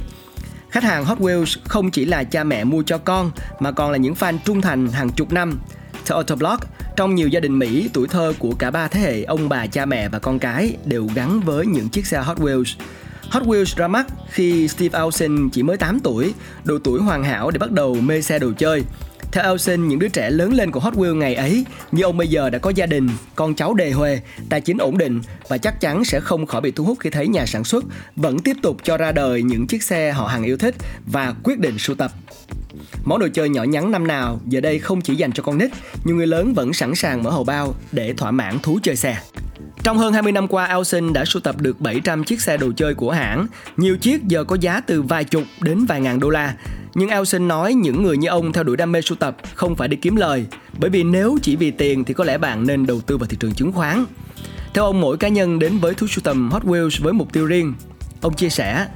Khách 0.71 0.85
hàng 0.85 1.05
Hot 1.05 1.19
Wheels 1.19 1.57
không 1.65 1.91
chỉ 1.91 2.05
là 2.05 2.25
cha 2.25 2.45
mẹ 2.45 2.65
mua 2.65 2.83
cho 2.83 2.99
con 2.99 3.31
mà 3.61 3.73
còn 3.73 3.91
là 3.91 3.97
những 3.97 4.15
fan 4.15 4.39
trung 4.45 4.61
thành 4.61 4.89
hàng 4.89 5.11
chục 5.11 5.33
năm. 5.33 5.59
Theo 6.07 6.17
Autoblog, 6.17 6.59
trong 6.97 7.15
nhiều 7.15 7.29
gia 7.29 7.41
đình 7.41 7.59
Mỹ, 7.59 7.91
tuổi 7.93 8.09
thơ 8.09 8.33
của 8.39 8.53
cả 8.59 8.71
ba 8.71 8.89
thế 8.89 9.01
hệ 9.01 9.23
ông 9.23 9.49
bà, 9.49 9.67
cha 9.67 9.87
mẹ 9.87 10.09
và 10.09 10.19
con 10.19 10.39
cái 10.39 10.77
đều 10.85 11.09
gắn 11.15 11.41
với 11.41 11.67
những 11.67 11.89
chiếc 11.89 12.07
xe 12.07 12.19
Hot 12.19 12.39
Wheels. 12.39 12.75
Hot 13.31 13.43
Wheels 13.43 13.77
ra 13.77 13.89
mắt 13.89 14.07
khi 14.31 14.69
Steve 14.69 14.99
Austin 14.99 15.51
chỉ 15.51 15.63
mới 15.63 15.77
8 15.77 16.01
tuổi, 16.01 16.35
độ 16.65 16.79
tuổi 16.85 17.01
hoàn 17.01 17.25
hảo 17.25 17.51
để 17.51 17.59
bắt 17.59 17.71
đầu 17.71 17.95
mê 17.95 18.23
xe 18.23 18.39
đồ 18.39 18.53
chơi. 18.59 18.83
Theo 19.33 19.45
Elson, 19.45 19.89
những 19.89 19.99
đứa 19.99 20.09
trẻ 20.09 20.31
lớn 20.31 20.53
lên 20.53 20.71
của 20.71 20.81
Hot 20.81 20.95
Wheels 20.95 21.15
ngày 21.15 21.35
ấy, 21.35 21.65
như 21.93 22.03
ông 22.03 22.17
bây 22.17 22.29
giờ 22.29 22.51
đã 22.51 22.59
có 22.59 22.71
gia 22.71 22.87
đình, 22.87 23.09
con 23.35 23.55
cháu 23.55 23.75
đề 23.75 23.91
huề, 23.91 24.21
tài 24.49 24.61
chính 24.61 24.79
ổn 24.79 24.99
định 24.99 25.21
và 25.49 25.59
chắc 25.59 25.81
chắn 25.81 26.05
sẽ 26.05 26.21
không 26.21 26.47
khỏi 26.47 26.61
bị 26.61 26.71
thu 26.71 26.85
hút 26.85 26.99
khi 27.01 27.11
thấy 27.11 27.29
nhà 27.29 27.47
sản 27.47 27.65
xuất 27.65 27.85
vẫn 28.17 28.39
tiếp 28.39 28.57
tục 28.63 28.77
cho 28.83 28.97
ra 28.97 29.13
đời 29.13 29.43
những 29.43 29.67
chiếc 29.67 29.83
xe 29.83 30.13
họ 30.13 30.27
hàng 30.27 30.43
yêu 30.43 30.57
thích 30.57 30.75
và 31.07 31.35
quyết 31.43 31.59
định 31.59 31.79
sưu 31.79 31.97
tập. 31.97 32.13
Món 33.05 33.21
đồ 33.21 33.29
chơi 33.35 33.49
nhỏ 33.49 33.63
nhắn 33.63 33.91
năm 33.91 34.07
nào 34.07 34.41
giờ 34.47 34.61
đây 34.61 34.79
không 34.79 35.01
chỉ 35.01 35.15
dành 35.15 35.33
cho 35.33 35.43
con 35.43 35.59
nít, 35.59 35.71
nhiều 36.05 36.17
người 36.17 36.27
lớn 36.27 36.55
vẫn 36.55 36.73
sẵn 36.73 36.95
sàng 36.95 37.23
mở 37.23 37.31
hầu 37.31 37.45
bao 37.45 37.75
để 37.93 38.15
thỏa 38.17 38.31
mãn 38.31 38.59
thú 38.59 38.79
chơi 38.83 38.97
xe. 38.97 39.19
Trong 39.83 39.99
hơn 39.99 40.13
20 40.13 40.33
năm 40.33 40.49
qua, 40.49 40.67
Elson 40.67 41.13
đã 41.13 41.25
sưu 41.25 41.43
tập 41.43 41.61
được 41.61 41.81
700 41.81 42.25
chiếc 42.25 42.41
xe 42.41 42.57
đồ 42.57 42.73
chơi 42.77 42.95
của 42.95 43.11
hãng. 43.11 43.47
Nhiều 43.77 43.97
chiếc 43.97 44.25
giờ 44.25 44.45
có 44.45 44.57
giá 44.61 44.81
từ 44.81 45.03
vài 45.03 45.25
chục 45.25 45.43
đến 45.61 45.85
vài 45.85 46.01
ngàn 46.01 46.21
đô 46.21 46.29
la. 46.29 46.55
Nhưng 46.95 47.09
Elson 47.09 47.49
nói 47.49 47.75
những 47.75 48.03
người 48.03 48.17
như 48.17 48.29
ông 48.29 48.53
theo 48.53 48.65
đuổi 48.65 48.77
đam 48.77 48.93
mê 48.93 49.03
sưu 49.03 49.17
tập 49.17 49.37
không 49.55 49.77
phải 49.77 49.89
đi 49.89 49.97
kiếm 49.97 50.17
lời, 50.17 50.47
bởi 50.79 50.91
vì 50.91 51.05
nếu 51.05 51.39
chỉ 51.43 51.57
vì 51.57 51.71
tiền 51.71 52.05
thì 52.05 52.15
có 52.15 52.25
lẽ 52.25 52.39
bạn 52.39 52.67
nên 52.67 52.87
đầu 52.87 53.01
tư 53.01 53.19
vào 53.19 53.27
thị 53.27 53.37
trường 53.41 53.55
chứng 53.55 53.73
khoán. 53.73 54.05
Theo 54.75 54.85
ông, 54.85 55.01
mỗi 55.01 55.17
cá 55.17 55.29
nhân 55.29 55.59
đến 55.59 55.79
với 55.79 55.95
thú 55.95 56.07
sưu 56.07 56.23
tầm 56.25 56.51
Hot 56.51 56.65
Wheels 56.65 57.05
với 57.05 57.13
mục 57.13 57.33
tiêu 57.33 57.47
riêng. 57.47 57.75
Ông 58.21 58.35
chia 58.35 58.49
sẻ, 58.49 58.87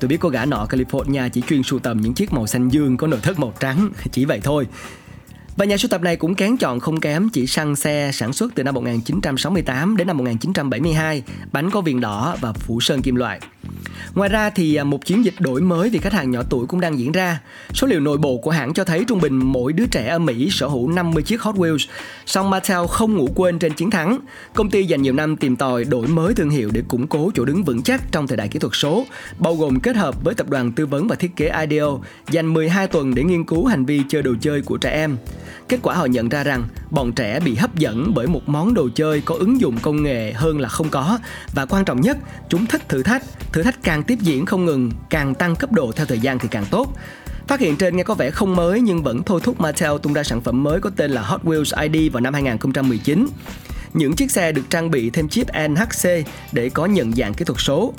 tôi 0.00 0.08
biết 0.08 0.16
cô 0.20 0.28
gã 0.28 0.44
nọ 0.44 0.66
California 0.70 1.28
chỉ 1.28 1.42
chuyên 1.48 1.62
sưu 1.62 1.78
tầm 1.78 2.00
những 2.00 2.14
chiếc 2.14 2.32
màu 2.32 2.46
xanh 2.46 2.68
dương 2.68 2.96
có 2.96 3.06
nội 3.06 3.20
thất 3.22 3.38
màu 3.38 3.52
trắng, 3.60 3.90
chỉ 4.12 4.24
vậy 4.24 4.40
thôi. 4.42 4.66
Và 5.56 5.64
nhà 5.64 5.76
sưu 5.76 5.88
tập 5.88 6.02
này 6.02 6.16
cũng 6.16 6.34
kén 6.34 6.56
chọn 6.56 6.80
không 6.80 7.00
kém 7.00 7.28
chỉ 7.28 7.46
săn 7.46 7.76
xe 7.76 8.10
sản 8.12 8.32
xuất 8.32 8.54
từ 8.54 8.62
năm 8.62 8.74
1968 8.74 9.96
đến 9.96 10.06
năm 10.06 10.16
1972, 10.16 11.22
bánh 11.52 11.70
có 11.70 11.80
viền 11.80 12.00
đỏ 12.00 12.36
và 12.40 12.52
phủ 12.52 12.80
sơn 12.80 13.02
kim 13.02 13.14
loại. 13.14 13.40
Ngoài 14.14 14.28
ra 14.28 14.50
thì 14.50 14.74
à, 14.74 14.84
một 14.84 15.04
chiến 15.04 15.24
dịch 15.24 15.34
đổi 15.38 15.60
mới 15.60 15.88
vì 15.88 15.98
khách 15.98 16.12
hàng 16.12 16.30
nhỏ 16.30 16.42
tuổi 16.50 16.66
cũng 16.66 16.80
đang 16.80 16.98
diễn 16.98 17.12
ra. 17.12 17.40
Số 17.74 17.86
liệu 17.86 18.00
nội 18.00 18.18
bộ 18.18 18.36
của 18.36 18.50
hãng 18.50 18.74
cho 18.74 18.84
thấy 18.84 19.04
trung 19.08 19.20
bình 19.20 19.36
mỗi 19.36 19.72
đứa 19.72 19.86
trẻ 19.86 20.08
ở 20.08 20.18
Mỹ 20.18 20.48
sở 20.50 20.66
hữu 20.66 20.88
50 20.88 21.22
chiếc 21.22 21.42
Hot 21.42 21.54
Wheels. 21.54 21.86
Song 22.26 22.50
Mattel 22.50 22.86
không 22.90 23.14
ngủ 23.14 23.28
quên 23.34 23.58
trên 23.58 23.74
chiến 23.74 23.90
thắng. 23.90 24.18
Công 24.54 24.70
ty 24.70 24.84
dành 24.84 25.02
nhiều 25.02 25.12
năm 25.12 25.36
tìm 25.36 25.56
tòi 25.56 25.84
đổi 25.84 26.06
mới 26.06 26.34
thương 26.34 26.50
hiệu 26.50 26.70
để 26.72 26.82
củng 26.88 27.06
cố 27.06 27.30
chỗ 27.34 27.44
đứng 27.44 27.64
vững 27.64 27.82
chắc 27.82 28.12
trong 28.12 28.26
thời 28.26 28.36
đại 28.36 28.48
kỹ 28.48 28.58
thuật 28.58 28.72
số, 28.74 29.06
bao 29.38 29.54
gồm 29.54 29.80
kết 29.80 29.96
hợp 29.96 30.24
với 30.24 30.34
tập 30.34 30.48
đoàn 30.48 30.72
tư 30.72 30.86
vấn 30.86 31.08
và 31.08 31.16
thiết 31.16 31.36
kế 31.36 31.50
IDEO 31.60 32.02
dành 32.30 32.54
12 32.54 32.86
tuần 32.86 33.14
để 33.14 33.22
nghiên 33.22 33.44
cứu 33.44 33.66
hành 33.66 33.84
vi 33.84 34.02
chơi 34.08 34.22
đồ 34.22 34.34
chơi 34.40 34.62
của 34.62 34.76
trẻ 34.76 34.90
em. 34.90 35.16
Kết 35.68 35.78
quả 35.82 35.94
họ 35.94 36.06
nhận 36.06 36.28
ra 36.28 36.44
rằng 36.44 36.64
bọn 36.90 37.12
trẻ 37.12 37.40
bị 37.40 37.54
hấp 37.54 37.74
dẫn 37.74 38.14
bởi 38.14 38.26
một 38.26 38.48
món 38.48 38.74
đồ 38.74 38.88
chơi 38.94 39.20
có 39.20 39.34
ứng 39.34 39.60
dụng 39.60 39.78
công 39.82 40.02
nghệ 40.02 40.32
hơn 40.32 40.60
là 40.60 40.68
không 40.68 40.88
có 40.88 41.18
và 41.54 41.66
quan 41.66 41.84
trọng 41.84 42.00
nhất, 42.00 42.16
chúng 42.48 42.66
thích 42.66 42.88
thử 42.88 43.02
thách. 43.02 43.22
Thử 43.52 43.62
thách 43.62 43.82
càng 43.82 44.02
tiếp 44.02 44.18
diễn 44.20 44.46
không 44.46 44.64
ngừng, 44.64 44.90
càng 45.10 45.34
tăng 45.34 45.56
cấp 45.56 45.72
độ 45.72 45.92
theo 45.92 46.06
thời 46.06 46.18
gian 46.18 46.38
thì 46.38 46.48
càng 46.48 46.64
tốt. 46.70 46.92
Phát 47.46 47.60
hiện 47.60 47.76
trên 47.76 47.96
nghe 47.96 48.02
có 48.02 48.14
vẻ 48.14 48.30
không 48.30 48.56
mới 48.56 48.80
nhưng 48.80 49.02
vẫn 49.02 49.22
thôi 49.22 49.40
thúc 49.44 49.60
Mattel 49.60 49.92
tung 50.02 50.12
ra 50.12 50.22
sản 50.22 50.40
phẩm 50.40 50.62
mới 50.62 50.80
có 50.80 50.90
tên 50.96 51.10
là 51.10 51.22
Hot 51.22 51.44
Wheels 51.44 51.90
ID 51.92 52.12
vào 52.12 52.20
năm 52.20 52.34
2019. 52.34 53.26
Những 53.94 54.12
chiếc 54.16 54.30
xe 54.30 54.52
được 54.52 54.62
trang 54.70 54.90
bị 54.90 55.10
thêm 55.10 55.28
chip 55.28 55.46
NHC 55.68 56.08
để 56.52 56.68
có 56.68 56.86
nhận 56.86 57.12
dạng 57.12 57.34
kỹ 57.34 57.44
thuật 57.44 57.60
số. 57.60 57.94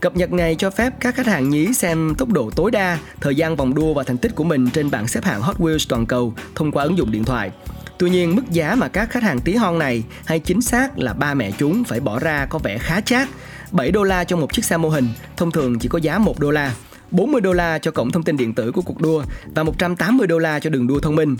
Cập 0.00 0.16
nhật 0.16 0.32
này 0.32 0.54
cho 0.54 0.70
phép 0.70 0.92
các 1.00 1.14
khách 1.14 1.26
hàng 1.26 1.50
nhí 1.50 1.72
xem 1.72 2.14
tốc 2.18 2.28
độ 2.28 2.50
tối 2.56 2.70
đa, 2.70 2.98
thời 3.20 3.34
gian 3.34 3.56
vòng 3.56 3.74
đua 3.74 3.94
và 3.94 4.02
thành 4.02 4.18
tích 4.18 4.34
của 4.34 4.44
mình 4.44 4.70
trên 4.70 4.90
bảng 4.90 5.08
xếp 5.08 5.24
hạng 5.24 5.40
Hot 5.40 5.58
Wheels 5.58 5.86
toàn 5.88 6.06
cầu 6.06 6.34
thông 6.54 6.72
qua 6.72 6.84
ứng 6.84 6.98
dụng 6.98 7.10
điện 7.10 7.24
thoại. 7.24 7.50
Tuy 7.98 8.10
nhiên, 8.10 8.36
mức 8.36 8.50
giá 8.50 8.74
mà 8.74 8.88
các 8.88 9.10
khách 9.10 9.22
hàng 9.22 9.40
tí 9.40 9.54
hon 9.54 9.78
này 9.78 10.02
hay 10.24 10.38
chính 10.38 10.60
xác 10.60 10.98
là 10.98 11.12
ba 11.12 11.34
mẹ 11.34 11.50
chúng 11.58 11.84
phải 11.84 12.00
bỏ 12.00 12.18
ra 12.18 12.46
có 12.46 12.58
vẻ 12.58 12.78
khá 12.78 13.00
chát. 13.00 13.28
7 13.70 13.90
đô 13.90 14.02
la 14.02 14.24
cho 14.24 14.36
một 14.36 14.52
chiếc 14.52 14.64
xe 14.64 14.76
mô 14.76 14.88
hình, 14.88 15.08
thông 15.36 15.50
thường 15.50 15.78
chỉ 15.78 15.88
có 15.88 15.98
giá 15.98 16.18
1 16.18 16.38
đô 16.38 16.50
la. 16.50 16.74
40 17.10 17.40
đô 17.40 17.52
la 17.52 17.78
cho 17.78 17.90
cổng 17.90 18.10
thông 18.10 18.22
tin 18.22 18.36
điện 18.36 18.54
tử 18.54 18.72
của 18.72 18.82
cuộc 18.82 19.00
đua 19.00 19.22
và 19.54 19.62
180 19.62 20.26
đô 20.26 20.38
la 20.38 20.60
cho 20.60 20.70
đường 20.70 20.86
đua 20.86 20.98
thông 20.98 21.16
minh. 21.16 21.36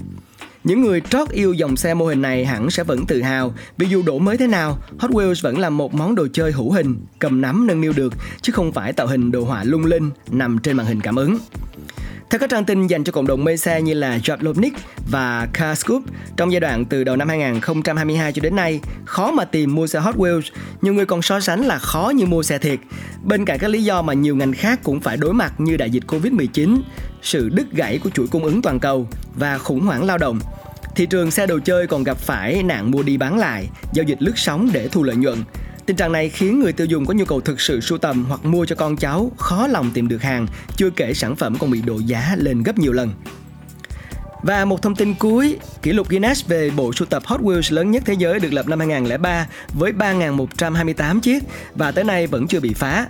Những 0.64 0.80
người 0.80 1.00
trót 1.00 1.28
yêu 1.30 1.52
dòng 1.52 1.76
xe 1.76 1.94
mô 1.94 2.06
hình 2.06 2.22
này 2.22 2.44
hẳn 2.44 2.70
sẽ 2.70 2.84
vẫn 2.84 3.06
tự 3.06 3.22
hào 3.22 3.54
vì 3.78 3.87
dù 3.87 4.02
đổi 4.02 4.20
mới 4.20 4.37
thế 4.37 4.46
nào, 4.46 4.78
Hot 4.98 5.10
Wheels 5.10 5.42
vẫn 5.42 5.58
là 5.58 5.70
một 5.70 5.94
món 5.94 6.14
đồ 6.14 6.26
chơi 6.32 6.52
hữu 6.52 6.72
hình, 6.72 6.96
cầm 7.18 7.40
nắm 7.40 7.66
nâng 7.66 7.80
niu 7.80 7.92
được 7.96 8.14
chứ 8.42 8.52
không 8.52 8.72
phải 8.72 8.92
tạo 8.92 9.06
hình 9.06 9.30
đồ 9.30 9.44
họa 9.44 9.64
lung 9.64 9.84
linh 9.84 10.10
nằm 10.30 10.58
trên 10.58 10.76
màn 10.76 10.87
hình 10.87 11.00
cảm 11.00 11.16
ứng. 11.16 11.38
Theo 12.30 12.38
các 12.38 12.50
trang 12.50 12.64
tin 12.64 12.87
dành 12.87 13.04
cho 13.04 13.12
cộng 13.12 13.26
đồng 13.26 13.44
mê 13.44 13.56
xe 13.56 13.82
như 13.82 13.94
là 13.94 14.18
Jablonnik 14.18 14.70
và 15.11 15.49
carscoop 15.52 16.02
trong 16.37 16.52
giai 16.52 16.61
đoạn 16.61 16.85
từ 16.85 17.04
đầu 17.04 17.16
năm 17.16 17.28
2022 17.28 18.32
cho 18.32 18.42
đến 18.42 18.56
nay, 18.56 18.80
khó 19.04 19.30
mà 19.30 19.44
tìm 19.44 19.75
mua 19.75 19.87
xe 19.87 20.00
Hot 20.00 20.16
Wheels, 20.16 20.42
nhiều 20.82 20.94
người 20.94 21.06
còn 21.06 21.23
so 21.23 21.40
sánh 21.40 21.61
là 21.66 21.78
khó 21.78 22.12
như 22.14 22.26
mua 22.26 22.42
xe 22.42 22.58
thiệt. 22.58 22.78
Bên 23.25 23.44
cạnh 23.44 23.58
các 23.58 23.70
lý 23.70 23.85
do 23.85 24.02
mà 24.02 24.12
nhiều 24.12 24.37
ngành 24.37 24.52
khác 24.52 24.80
cũng 24.82 25.00
phải 25.00 25.16
đối 25.16 25.35
mặt 25.35 25.61
như 25.61 25.76
đại 25.76 25.90
dịch 25.90 26.02
Covid-19, 26.06 26.80
sự 27.23 27.49
đứt 27.49 27.73
gãy 27.73 27.99
của 27.99 28.11
chuỗi 28.11 28.26
cung 28.26 28.44
ứng 28.44 28.62
toàn 28.62 28.80
cầu 28.80 29.08
và 29.35 29.58
khủng 29.58 29.80
hoảng 29.80 30.04
lao 30.04 30.18
động, 30.18 30.40
thị 30.97 31.06
trường 31.06 31.30
xe 31.30 31.47
đồ 31.47 31.58
chơi 31.64 31.87
còn 31.87 32.04
gặp 32.04 32.18
phải 32.18 32.62
nạn 32.62 32.90
mua 32.90 33.02
đi 33.02 33.16
bán 33.16 33.38
lại, 33.38 33.68
giao 33.92 34.04
dịch 34.04 34.23
lướt 34.23 34.38
sóng 34.38 34.70
để 34.73 34.88
thu 34.88 35.02
lợi 35.02 35.16
nhuận. 35.16 35.38
Tình 35.88 35.97
trạng 35.97 36.12
này 36.12 36.28
khiến 36.28 36.61
người 36.61 36.73
tiêu 36.73 36.87
dùng 36.87 37.07
có 37.07 37.14
nhu 37.14 37.25
cầu 37.25 37.40
thực 37.40 37.61
sự 37.61 37.80
sưu 37.80 37.99
tầm 37.99 38.25
hoặc 38.28 38.45
mua 38.45 38.66
cho 38.66 38.76
con 38.76 38.97
cháu 38.97 39.33
khó 39.37 39.66
lòng 39.66 39.90
tìm 39.95 40.09
được 40.09 40.23
hàng, 40.23 40.47
chưa 40.76 40.90
kể 40.90 41.14
sản 41.14 41.37
phẩm 41.37 41.57
còn 41.59 41.71
bị 41.71 41.80
độ 41.80 41.99
giá 41.99 42.37
lên 42.38 42.62
gấp 42.62 42.78
nhiều 42.78 42.92
lần. 42.92 43.11
Và 44.42 44.64
một 44.64 44.83
thông 44.83 44.95
tin 44.95 45.14
cuối, 45.14 45.59
kỷ 45.83 45.92
lục 45.92 46.09
Guinness 46.09 46.47
về 46.47 46.71
bộ 46.71 46.92
sưu 46.92 47.07
tập 47.07 47.23
Hot 47.26 47.40
Wheels 47.40 47.75
lớn 47.75 47.90
nhất 47.90 48.02
thế 48.07 48.14
giới 48.18 48.40
được 48.40 48.52
lập 48.52 48.68
năm 48.68 48.78
2003 48.78 49.47
với 49.73 49.92
3.128 49.92 51.21
chiếc 51.21 51.42
và 51.75 51.90
tới 51.90 52.04
nay 52.04 52.26
vẫn 52.26 52.47
chưa 52.47 52.61
bị 52.61 52.75
phá. 52.75 53.07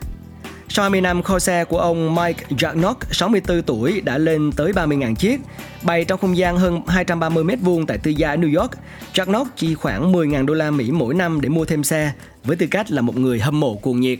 Sau 0.68 0.82
20 0.82 1.00
năm, 1.00 1.22
kho 1.22 1.38
xe 1.38 1.64
của 1.64 1.78
ông 1.78 2.14
Mike 2.14 2.44
Jarnock, 2.50 2.94
64 3.10 3.62
tuổi, 3.62 4.00
đã 4.00 4.18
lên 4.18 4.52
tới 4.52 4.72
30.000 4.72 5.14
chiếc. 5.14 5.40
Bày 5.82 6.04
trong 6.04 6.20
không 6.20 6.36
gian 6.36 6.58
hơn 6.58 6.80
230 6.86 7.44
mét 7.44 7.58
vuông 7.62 7.86
tại 7.86 7.98
tư 7.98 8.10
gia 8.10 8.30
ở 8.30 8.36
New 8.36 8.60
York, 8.60 8.70
Jarnock 9.14 9.44
chi 9.56 9.74
khoảng 9.74 10.12
10.000 10.12 10.46
đô 10.46 10.54
la 10.54 10.70
Mỹ 10.70 10.90
mỗi 10.90 11.14
năm 11.14 11.40
để 11.40 11.48
mua 11.48 11.64
thêm 11.64 11.84
xe, 11.84 12.12
với 12.48 12.56
tư 12.56 12.66
cách 12.70 12.90
là 12.90 13.02
một 13.02 13.16
người 13.16 13.40
hâm 13.40 13.60
mộ 13.60 13.74
cuồng 13.74 14.00
nhiệt. 14.00 14.18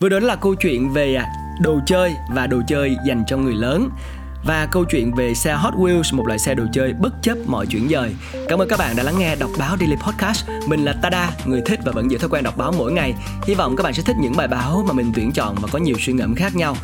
Vừa 0.00 0.08
đó 0.08 0.18
là 0.18 0.36
câu 0.36 0.54
chuyện 0.54 0.92
về 0.92 1.14
à, 1.14 1.26
đồ 1.60 1.80
chơi 1.86 2.14
và 2.34 2.46
đồ 2.46 2.62
chơi 2.68 2.96
dành 3.06 3.24
cho 3.26 3.36
người 3.36 3.54
lớn 3.54 3.90
và 4.44 4.68
câu 4.72 4.84
chuyện 4.84 5.14
về 5.14 5.34
xe 5.34 5.52
Hot 5.52 5.74
Wheels, 5.74 6.16
một 6.16 6.26
loại 6.26 6.38
xe 6.38 6.54
đồ 6.54 6.64
chơi 6.72 6.92
bất 6.92 7.12
chấp 7.22 7.38
mọi 7.46 7.66
chuyển 7.66 7.88
dời. 7.88 8.14
Cảm 8.48 8.58
ơn 8.58 8.68
các 8.68 8.78
bạn 8.78 8.96
đã 8.96 9.02
lắng 9.02 9.18
nghe 9.18 9.36
đọc 9.36 9.50
báo 9.58 9.76
Daily 9.80 9.96
Podcast. 9.96 10.48
Mình 10.68 10.84
là 10.84 10.94
Tada, 11.02 11.30
người 11.46 11.62
thích 11.66 11.80
và 11.84 11.92
vẫn 11.92 12.10
giữ 12.10 12.18
thói 12.18 12.28
quen 12.28 12.44
đọc 12.44 12.56
báo 12.56 12.72
mỗi 12.78 12.92
ngày. 12.92 13.14
Hy 13.46 13.54
vọng 13.54 13.76
các 13.76 13.82
bạn 13.82 13.94
sẽ 13.94 14.02
thích 14.02 14.16
những 14.20 14.36
bài 14.36 14.48
báo 14.48 14.84
mà 14.88 14.92
mình 14.92 15.12
tuyển 15.14 15.32
chọn 15.32 15.56
và 15.60 15.68
có 15.72 15.78
nhiều 15.78 15.96
suy 15.98 16.12
ngẫm 16.12 16.34
khác 16.34 16.56
nhau. 16.56 16.76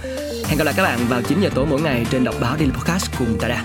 Hẹn 0.47 0.59
gặp 0.59 0.65
lại 0.65 0.75
các 0.77 0.83
bạn 0.83 0.99
vào 1.09 1.23
9 1.23 1.41
giờ 1.41 1.51
tối 1.55 1.67
mỗi 1.67 1.81
ngày 1.81 2.07
trên 2.11 2.25
đọc 2.25 2.35
báo 2.41 2.57
Daily 2.57 2.73
Podcast 2.73 3.19
cùng 3.19 3.39
Tada. 3.41 3.65